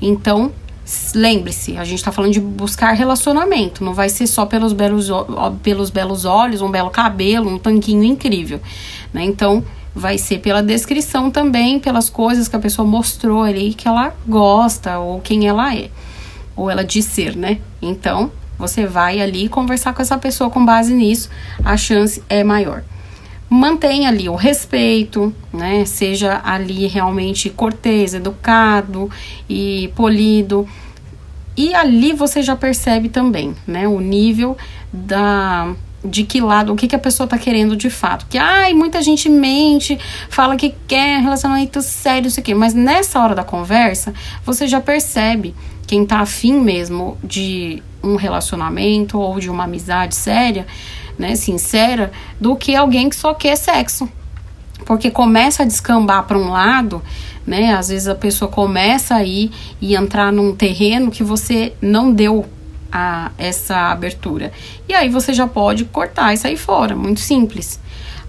Então, 0.00 0.52
lembre-se, 1.14 1.76
a 1.76 1.84
gente 1.84 1.98
está 1.98 2.12
falando 2.12 2.32
de 2.32 2.40
buscar 2.40 2.92
relacionamento, 2.92 3.82
não 3.82 3.94
vai 3.94 4.08
ser 4.08 4.26
só 4.26 4.46
pelos 4.46 4.72
belos, 4.72 5.08
pelos 5.62 5.90
belos 5.90 6.24
olhos, 6.24 6.60
um 6.60 6.70
belo 6.70 6.90
cabelo, 6.90 7.50
um 7.50 7.58
tanquinho 7.58 8.04
incrível, 8.04 8.60
né? 9.12 9.24
Então, 9.24 9.64
vai 9.96 10.18
ser 10.18 10.40
pela 10.40 10.62
descrição 10.62 11.30
também, 11.30 11.80
pelas 11.80 12.10
coisas 12.10 12.48
que 12.48 12.54
a 12.54 12.58
pessoa 12.58 12.86
mostrou 12.86 13.42
ali 13.42 13.72
que 13.72 13.88
ela 13.88 14.14
gosta 14.28 14.98
ou 14.98 15.22
quem 15.22 15.48
ela 15.48 15.74
é, 15.74 15.88
ou 16.54 16.70
ela 16.70 16.84
diz 16.84 17.06
ser, 17.06 17.34
né? 17.34 17.58
Então, 17.80 18.30
você 18.58 18.86
vai 18.86 19.22
ali 19.22 19.48
conversar 19.48 19.94
com 19.94 20.02
essa 20.02 20.18
pessoa 20.18 20.50
com 20.50 20.62
base 20.66 20.92
nisso, 20.92 21.30
a 21.64 21.78
chance 21.78 22.22
é 22.28 22.44
maior. 22.44 22.84
Mantenha 23.48 24.10
ali 24.10 24.28
o 24.28 24.34
respeito, 24.34 25.34
né? 25.50 25.86
Seja 25.86 26.42
ali 26.44 26.86
realmente 26.86 27.48
cortês, 27.48 28.12
educado 28.12 29.10
e 29.48 29.90
polido. 29.96 30.68
E 31.56 31.74
ali 31.74 32.12
você 32.12 32.42
já 32.42 32.54
percebe 32.54 33.08
também, 33.08 33.54
né, 33.66 33.88
o 33.88 33.98
nível 33.98 34.58
da 34.92 35.74
de 36.06 36.24
que 36.24 36.40
lado, 36.40 36.72
o 36.72 36.76
que, 36.76 36.88
que 36.88 36.96
a 36.96 36.98
pessoa 36.98 37.26
tá 37.26 37.38
querendo 37.38 37.76
de 37.76 37.90
fato. 37.90 38.26
Que, 38.28 38.38
ai, 38.38 38.72
muita 38.72 39.02
gente 39.02 39.28
mente, 39.28 39.98
fala 40.28 40.56
que 40.56 40.74
quer 40.86 41.20
relacionamento 41.20 41.82
sério, 41.82 42.28
isso 42.28 42.40
aqui. 42.40 42.54
Mas 42.54 42.74
nessa 42.74 43.20
hora 43.20 43.34
da 43.34 43.44
conversa, 43.44 44.14
você 44.44 44.66
já 44.66 44.80
percebe 44.80 45.54
quem 45.86 46.04
tá 46.04 46.20
afim 46.20 46.60
mesmo 46.60 47.16
de 47.22 47.82
um 48.02 48.16
relacionamento 48.16 49.18
ou 49.18 49.38
de 49.38 49.50
uma 49.50 49.64
amizade 49.64 50.14
séria, 50.14 50.66
né, 51.18 51.34
sincera, 51.34 52.12
do 52.40 52.56
que 52.56 52.74
alguém 52.74 53.08
que 53.08 53.16
só 53.16 53.34
quer 53.34 53.56
sexo. 53.56 54.08
Porque 54.84 55.10
começa 55.10 55.62
a 55.62 55.66
descambar 55.66 56.24
para 56.24 56.38
um 56.38 56.50
lado, 56.50 57.02
né? 57.46 57.74
Às 57.74 57.88
vezes 57.88 58.06
a 58.06 58.14
pessoa 58.14 58.50
começa 58.50 59.14
a 59.14 59.24
ir 59.24 59.50
e 59.80 59.96
entrar 59.96 60.30
num 60.32 60.54
terreno 60.54 61.10
que 61.10 61.24
você 61.24 61.72
não 61.80 62.12
deu 62.12 62.44
a, 62.90 63.30
essa 63.38 63.90
abertura. 63.90 64.52
E 64.88 64.94
aí 64.94 65.08
você 65.08 65.32
já 65.32 65.46
pode 65.46 65.84
cortar 65.86 66.32
e 66.32 66.36
sair 66.36 66.56
fora, 66.56 66.94
muito 66.96 67.20
simples. 67.20 67.80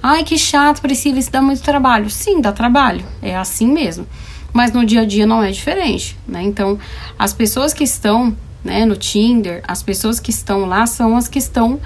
Ai, 0.01 0.23
que 0.23 0.37
chato, 0.37 0.81
Priscila, 0.81 1.19
isso 1.19 1.31
dá 1.31 1.41
muito 1.41 1.61
trabalho. 1.61 2.09
Sim, 2.09 2.39
dá 2.39 2.51
trabalho, 2.51 3.03
é 3.21 3.35
assim 3.35 3.67
mesmo. 3.67 4.07
Mas 4.53 4.71
no 4.71 4.85
dia 4.85 5.01
a 5.01 5.05
dia 5.05 5.25
não 5.25 5.43
é 5.43 5.51
diferente, 5.51 6.17
né? 6.27 6.41
Então, 6.43 6.79
as 7.17 7.33
pessoas 7.33 7.73
que 7.73 7.83
estão 7.83 8.35
né, 8.63 8.85
no 8.85 8.95
Tinder, 8.95 9.63
as 9.67 9.83
pessoas 9.83 10.19
que 10.19 10.29
estão 10.29 10.65
lá 10.65 10.85
são 10.85 11.15
as 11.15 11.27
que 11.27 11.39
estão 11.39 11.79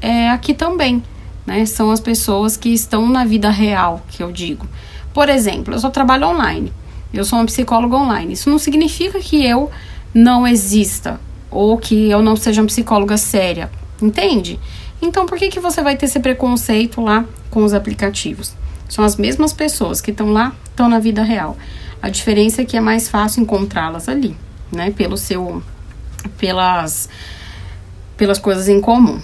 é, 0.00 0.30
aqui 0.30 0.54
também, 0.54 1.02
né? 1.44 1.64
São 1.66 1.90
as 1.90 2.00
pessoas 2.00 2.56
que 2.56 2.68
estão 2.70 3.08
na 3.08 3.24
vida 3.24 3.50
real, 3.50 4.04
que 4.08 4.22
eu 4.22 4.32
digo. 4.32 4.66
Por 5.12 5.28
exemplo, 5.28 5.74
eu 5.74 5.78
só 5.78 5.90
trabalho 5.90 6.28
online. 6.28 6.72
Eu 7.12 7.24
sou 7.24 7.38
uma 7.38 7.46
psicóloga 7.46 7.96
online. 7.96 8.34
Isso 8.34 8.50
não 8.50 8.58
significa 8.58 9.18
que 9.20 9.44
eu 9.44 9.70
não 10.12 10.46
exista 10.46 11.20
ou 11.50 11.76
que 11.78 12.10
eu 12.10 12.22
não 12.22 12.36
seja 12.36 12.60
uma 12.60 12.66
psicóloga 12.66 13.16
séria, 13.16 13.70
entende? 14.00 14.58
Então, 15.00 15.26
por 15.26 15.38
que, 15.38 15.48
que 15.48 15.60
você 15.60 15.82
vai 15.82 15.96
ter 15.96 16.06
esse 16.06 16.20
preconceito 16.20 17.00
lá 17.00 17.24
com 17.50 17.64
os 17.64 17.74
aplicativos? 17.74 18.54
São 18.88 19.04
as 19.04 19.16
mesmas 19.16 19.52
pessoas 19.52 20.00
que 20.00 20.10
estão 20.10 20.32
lá, 20.32 20.54
estão 20.70 20.88
na 20.88 20.98
vida 20.98 21.22
real. 21.22 21.56
A 22.00 22.08
diferença 22.08 22.62
é 22.62 22.64
que 22.64 22.76
é 22.76 22.80
mais 22.80 23.08
fácil 23.08 23.42
encontrá-las 23.42 24.08
ali, 24.08 24.36
né? 24.70 24.90
Pelo 24.90 25.16
seu, 25.16 25.62
pelas, 26.38 27.08
pelas 28.16 28.38
coisas 28.38 28.68
em 28.68 28.80
comum. 28.80 29.20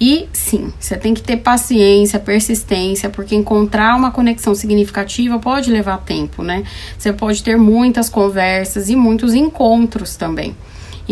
E 0.00 0.28
sim, 0.32 0.72
você 0.80 0.96
tem 0.96 1.14
que 1.14 1.22
ter 1.22 1.36
paciência, 1.36 2.18
persistência, 2.18 3.08
porque 3.08 3.36
encontrar 3.36 3.94
uma 3.96 4.10
conexão 4.10 4.52
significativa 4.52 5.38
pode 5.38 5.70
levar 5.70 5.98
tempo, 5.98 6.42
né? 6.42 6.64
Você 6.98 7.12
pode 7.12 7.40
ter 7.42 7.56
muitas 7.56 8.08
conversas 8.08 8.90
e 8.90 8.96
muitos 8.96 9.32
encontros 9.32 10.16
também. 10.16 10.56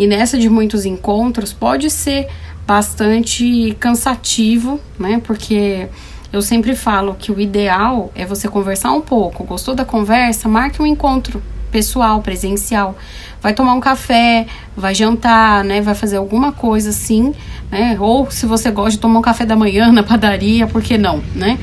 E 0.01 0.07
nessa 0.07 0.35
de 0.35 0.49
muitos 0.49 0.83
encontros 0.83 1.53
pode 1.53 1.87
ser 1.91 2.27
bastante 2.65 3.77
cansativo, 3.79 4.79
né? 4.97 5.21
Porque 5.23 5.87
eu 6.33 6.41
sempre 6.41 6.75
falo 6.75 7.13
que 7.13 7.31
o 7.31 7.39
ideal 7.39 8.11
é 8.15 8.25
você 8.25 8.47
conversar 8.47 8.93
um 8.93 9.01
pouco. 9.01 9.43
Gostou 9.43 9.75
da 9.75 9.85
conversa? 9.85 10.49
Marque 10.49 10.81
um 10.81 10.87
encontro 10.87 11.39
pessoal, 11.71 12.19
presencial. 12.19 12.97
Vai 13.43 13.53
tomar 13.53 13.75
um 13.75 13.79
café, 13.79 14.47
vai 14.75 14.95
jantar, 14.95 15.63
né? 15.63 15.81
Vai 15.81 15.93
fazer 15.93 16.17
alguma 16.17 16.51
coisa 16.51 16.89
assim, 16.89 17.31
né? 17.69 17.95
Ou 17.99 18.27
se 18.31 18.47
você 18.47 18.71
gosta 18.71 18.93
de 18.93 18.97
tomar 18.97 19.19
um 19.19 19.21
café 19.21 19.45
da 19.45 19.55
manhã 19.55 19.91
na 19.93 20.01
padaria, 20.01 20.65
por 20.65 20.81
que 20.81 20.97
não, 20.97 21.21
né? 21.35 21.59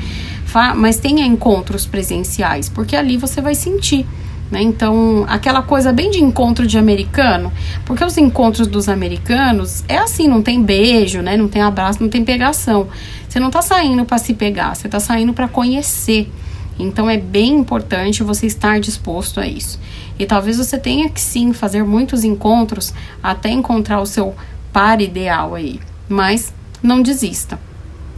Mas 0.76 0.96
tenha 0.98 1.26
encontros 1.26 1.86
presenciais, 1.86 2.68
porque 2.68 2.94
ali 2.94 3.16
você 3.16 3.40
vai 3.40 3.56
sentir 3.56 4.06
né? 4.50 4.62
Então, 4.62 5.24
aquela 5.28 5.62
coisa 5.62 5.92
bem 5.92 6.10
de 6.10 6.22
encontro 6.22 6.66
de 6.66 6.78
americano, 6.78 7.52
porque 7.84 8.04
os 8.04 8.16
encontros 8.16 8.66
dos 8.66 8.88
americanos 8.88 9.84
é 9.88 9.98
assim, 9.98 10.26
não 10.26 10.42
tem 10.42 10.62
beijo, 10.62 11.20
né? 11.20 11.36
Não 11.36 11.48
tem 11.48 11.62
abraço, 11.62 12.02
não 12.02 12.08
tem 12.08 12.24
pegação. 12.24 12.88
Você 13.28 13.38
não 13.38 13.50
tá 13.50 13.60
saindo 13.60 14.04
para 14.04 14.18
se 14.18 14.34
pegar, 14.34 14.74
você 14.74 14.88
tá 14.88 14.98
saindo 14.98 15.32
para 15.32 15.48
conhecer. 15.48 16.30
Então 16.78 17.10
é 17.10 17.16
bem 17.16 17.56
importante 17.56 18.22
você 18.22 18.46
estar 18.46 18.80
disposto 18.80 19.40
a 19.40 19.46
isso. 19.46 19.78
E 20.18 20.24
talvez 20.24 20.56
você 20.58 20.78
tenha 20.78 21.08
que 21.08 21.20
sim 21.20 21.52
fazer 21.52 21.84
muitos 21.84 22.24
encontros 22.24 22.94
até 23.22 23.50
encontrar 23.50 24.00
o 24.00 24.06
seu 24.06 24.34
par 24.72 25.00
ideal 25.00 25.54
aí. 25.54 25.80
Mas 26.08 26.52
não 26.82 27.02
desista. 27.02 27.58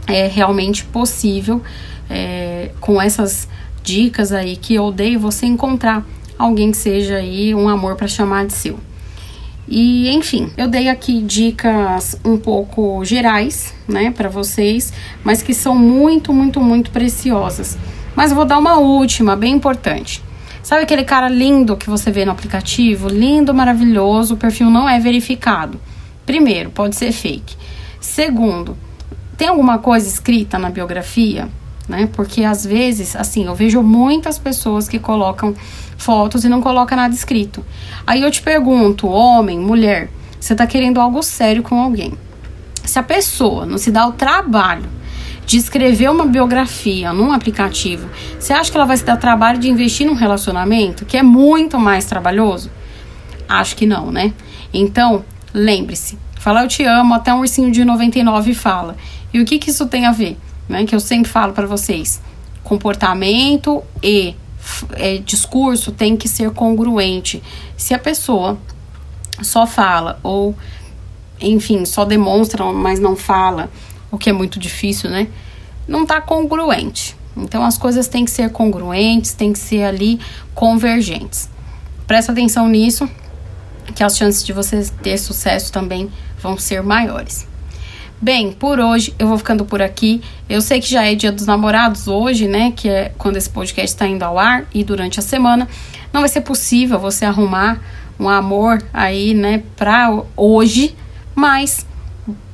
É 0.07 0.27
realmente 0.27 0.83
possível 0.85 1.61
é, 2.09 2.71
com 2.79 3.01
essas 3.01 3.47
dicas 3.83 4.31
aí 4.31 4.55
que 4.55 4.75
eu 4.75 4.91
dei 4.91 5.17
você 5.17 5.45
encontrar 5.45 6.05
alguém 6.41 6.71
que 6.71 6.77
seja 6.77 7.17
aí 7.17 7.53
um 7.53 7.69
amor 7.69 7.95
para 7.95 8.07
chamar 8.07 8.45
de 8.45 8.53
seu. 8.53 8.79
E 9.67 10.09
enfim, 10.09 10.51
eu 10.57 10.67
dei 10.67 10.89
aqui 10.89 11.21
dicas 11.21 12.19
um 12.25 12.37
pouco 12.37 13.05
gerais, 13.05 13.73
né, 13.87 14.11
para 14.11 14.27
vocês, 14.27 14.91
mas 15.23 15.41
que 15.41 15.53
são 15.53 15.75
muito, 15.75 16.33
muito, 16.33 16.59
muito 16.59 16.91
preciosas. 16.91 17.77
Mas 18.15 18.31
eu 18.31 18.35
vou 18.35 18.43
dar 18.43 18.57
uma 18.57 18.77
última, 18.77 19.35
bem 19.35 19.53
importante. 19.53 20.21
Sabe 20.61 20.83
aquele 20.83 21.03
cara 21.03 21.29
lindo 21.29 21.77
que 21.77 21.89
você 21.89 22.11
vê 22.11 22.25
no 22.25 22.31
aplicativo? 22.31 23.07
Lindo, 23.07 23.53
maravilhoso, 23.53 24.33
o 24.33 24.37
perfil 24.37 24.69
não 24.69 24.89
é 24.89 24.99
verificado. 24.99 25.79
Primeiro, 26.25 26.69
pode 26.69 26.95
ser 26.95 27.11
fake. 27.11 27.55
Segundo, 27.99 28.75
tem 29.37 29.47
alguma 29.47 29.79
coisa 29.79 30.07
escrita 30.07 30.59
na 30.59 30.69
biografia? 30.69 31.47
Né? 31.87 32.09
Porque 32.13 32.43
às 32.43 32.65
vezes, 32.65 33.15
assim, 33.15 33.45
eu 33.45 33.55
vejo 33.55 33.81
muitas 33.81 34.37
pessoas 34.37 34.87
que 34.87 34.99
colocam 34.99 35.53
fotos 36.01 36.43
e 36.43 36.49
não 36.49 36.61
coloca 36.61 36.95
nada 36.95 37.13
escrito. 37.13 37.63
Aí 38.05 38.21
eu 38.21 38.31
te 38.31 38.41
pergunto, 38.41 39.07
homem, 39.07 39.59
mulher, 39.59 40.09
você 40.39 40.53
está 40.53 40.65
querendo 40.65 40.99
algo 40.99 41.21
sério 41.21 41.63
com 41.63 41.79
alguém. 41.79 42.13
Se 42.83 42.97
a 42.97 43.03
pessoa 43.03 43.65
não 43.65 43.77
se 43.77 43.91
dá 43.91 44.07
o 44.07 44.11
trabalho 44.11 44.89
de 45.45 45.57
escrever 45.57 46.09
uma 46.09 46.25
biografia 46.25 47.13
num 47.13 47.31
aplicativo, 47.31 48.09
você 48.39 48.53
acha 48.53 48.71
que 48.71 48.77
ela 48.77 48.85
vai 48.85 48.97
se 48.97 49.05
dar 49.05 49.17
trabalho 49.17 49.59
de 49.59 49.69
investir 49.69 50.07
num 50.07 50.13
relacionamento 50.13 51.05
que 51.05 51.17
é 51.17 51.23
muito 51.23 51.79
mais 51.79 52.05
trabalhoso? 52.05 52.71
Acho 53.47 53.75
que 53.75 53.85
não, 53.85 54.11
né? 54.11 54.33
Então, 54.73 55.23
lembre-se, 55.53 56.17
falar 56.39 56.63
eu 56.63 56.67
te 56.67 56.83
amo 56.83 57.13
até 57.13 57.33
um 57.33 57.39
ursinho 57.39 57.71
de 57.71 57.83
99 57.83 58.53
fala. 58.53 58.95
E 59.33 59.39
o 59.39 59.45
que 59.45 59.59
que 59.59 59.69
isso 59.69 59.85
tem 59.85 60.05
a 60.05 60.11
ver? 60.11 60.37
Né? 60.67 60.85
Que 60.85 60.95
eu 60.95 60.99
sempre 60.99 61.29
falo 61.29 61.53
para 61.53 61.67
vocês. 61.67 62.21
Comportamento 62.63 63.83
e 64.01 64.35
é, 64.93 65.17
discurso 65.17 65.91
tem 65.91 66.15
que 66.15 66.27
ser 66.27 66.51
congruente. 66.51 67.41
Se 67.77 67.93
a 67.93 67.99
pessoa 67.99 68.57
só 69.41 69.65
fala 69.65 70.19
ou, 70.23 70.55
enfim, 71.39 71.85
só 71.85 72.05
demonstra, 72.05 72.63
mas 72.65 72.99
não 72.99 73.15
fala, 73.15 73.69
o 74.11 74.17
que 74.17 74.29
é 74.29 74.33
muito 74.33 74.59
difícil, 74.59 75.09
né? 75.09 75.27
Não 75.87 76.05
tá 76.05 76.21
congruente. 76.21 77.15
Então 77.35 77.63
as 77.63 77.77
coisas 77.77 78.07
têm 78.07 78.25
que 78.25 78.31
ser 78.31 78.49
congruentes, 78.51 79.33
têm 79.33 79.53
que 79.53 79.59
ser 79.59 79.83
ali 79.83 80.19
convergentes. 80.53 81.49
Presta 82.05 82.31
atenção 82.31 82.67
nisso, 82.67 83.09
que 83.95 84.03
as 84.03 84.17
chances 84.17 84.43
de 84.43 84.53
você 84.53 84.83
ter 85.01 85.17
sucesso 85.17 85.71
também 85.71 86.11
vão 86.39 86.57
ser 86.57 86.81
maiores. 86.83 87.47
Bem, 88.23 88.51
por 88.51 88.79
hoje 88.79 89.15
eu 89.17 89.27
vou 89.27 89.35
ficando 89.35 89.65
por 89.65 89.81
aqui. 89.81 90.21
Eu 90.47 90.61
sei 90.61 90.79
que 90.79 90.87
já 90.87 91.03
é 91.03 91.15
dia 91.15 91.31
dos 91.31 91.47
namorados 91.47 92.07
hoje, 92.07 92.47
né? 92.47 92.71
Que 92.71 92.87
é 92.87 93.11
quando 93.17 93.37
esse 93.37 93.49
podcast 93.49 93.95
está 93.95 94.05
indo 94.05 94.21
ao 94.21 94.37
ar 94.37 94.65
e 94.71 94.83
durante 94.83 95.19
a 95.19 95.23
semana. 95.23 95.67
Não 96.13 96.21
vai 96.21 96.29
ser 96.29 96.41
possível 96.41 96.99
você 96.99 97.25
arrumar 97.25 97.81
um 98.19 98.29
amor 98.29 98.79
aí, 98.93 99.33
né, 99.33 99.63
pra 99.75 100.21
hoje, 100.37 100.95
mas 101.33 101.83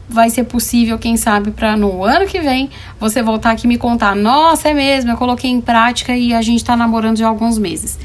vai 0.08 0.30
ser 0.30 0.46
possível, 0.46 0.98
quem 0.98 1.18
sabe, 1.18 1.52
para 1.52 1.76
no 1.76 2.02
ano 2.02 2.26
que 2.28 2.40
vem 2.40 2.70
você 2.98 3.22
voltar 3.22 3.52
aqui 3.52 3.68
me 3.68 3.78
contar: 3.78 4.16
nossa, 4.16 4.70
é 4.70 4.74
mesmo, 4.74 5.12
eu 5.12 5.18
coloquei 5.18 5.52
em 5.52 5.60
prática 5.60 6.16
e 6.16 6.34
a 6.34 6.42
gente 6.42 6.62
está 6.62 6.78
namorando 6.78 7.18
já 7.18 7.26
há 7.26 7.30
alguns 7.30 7.58
meses. 7.58 8.00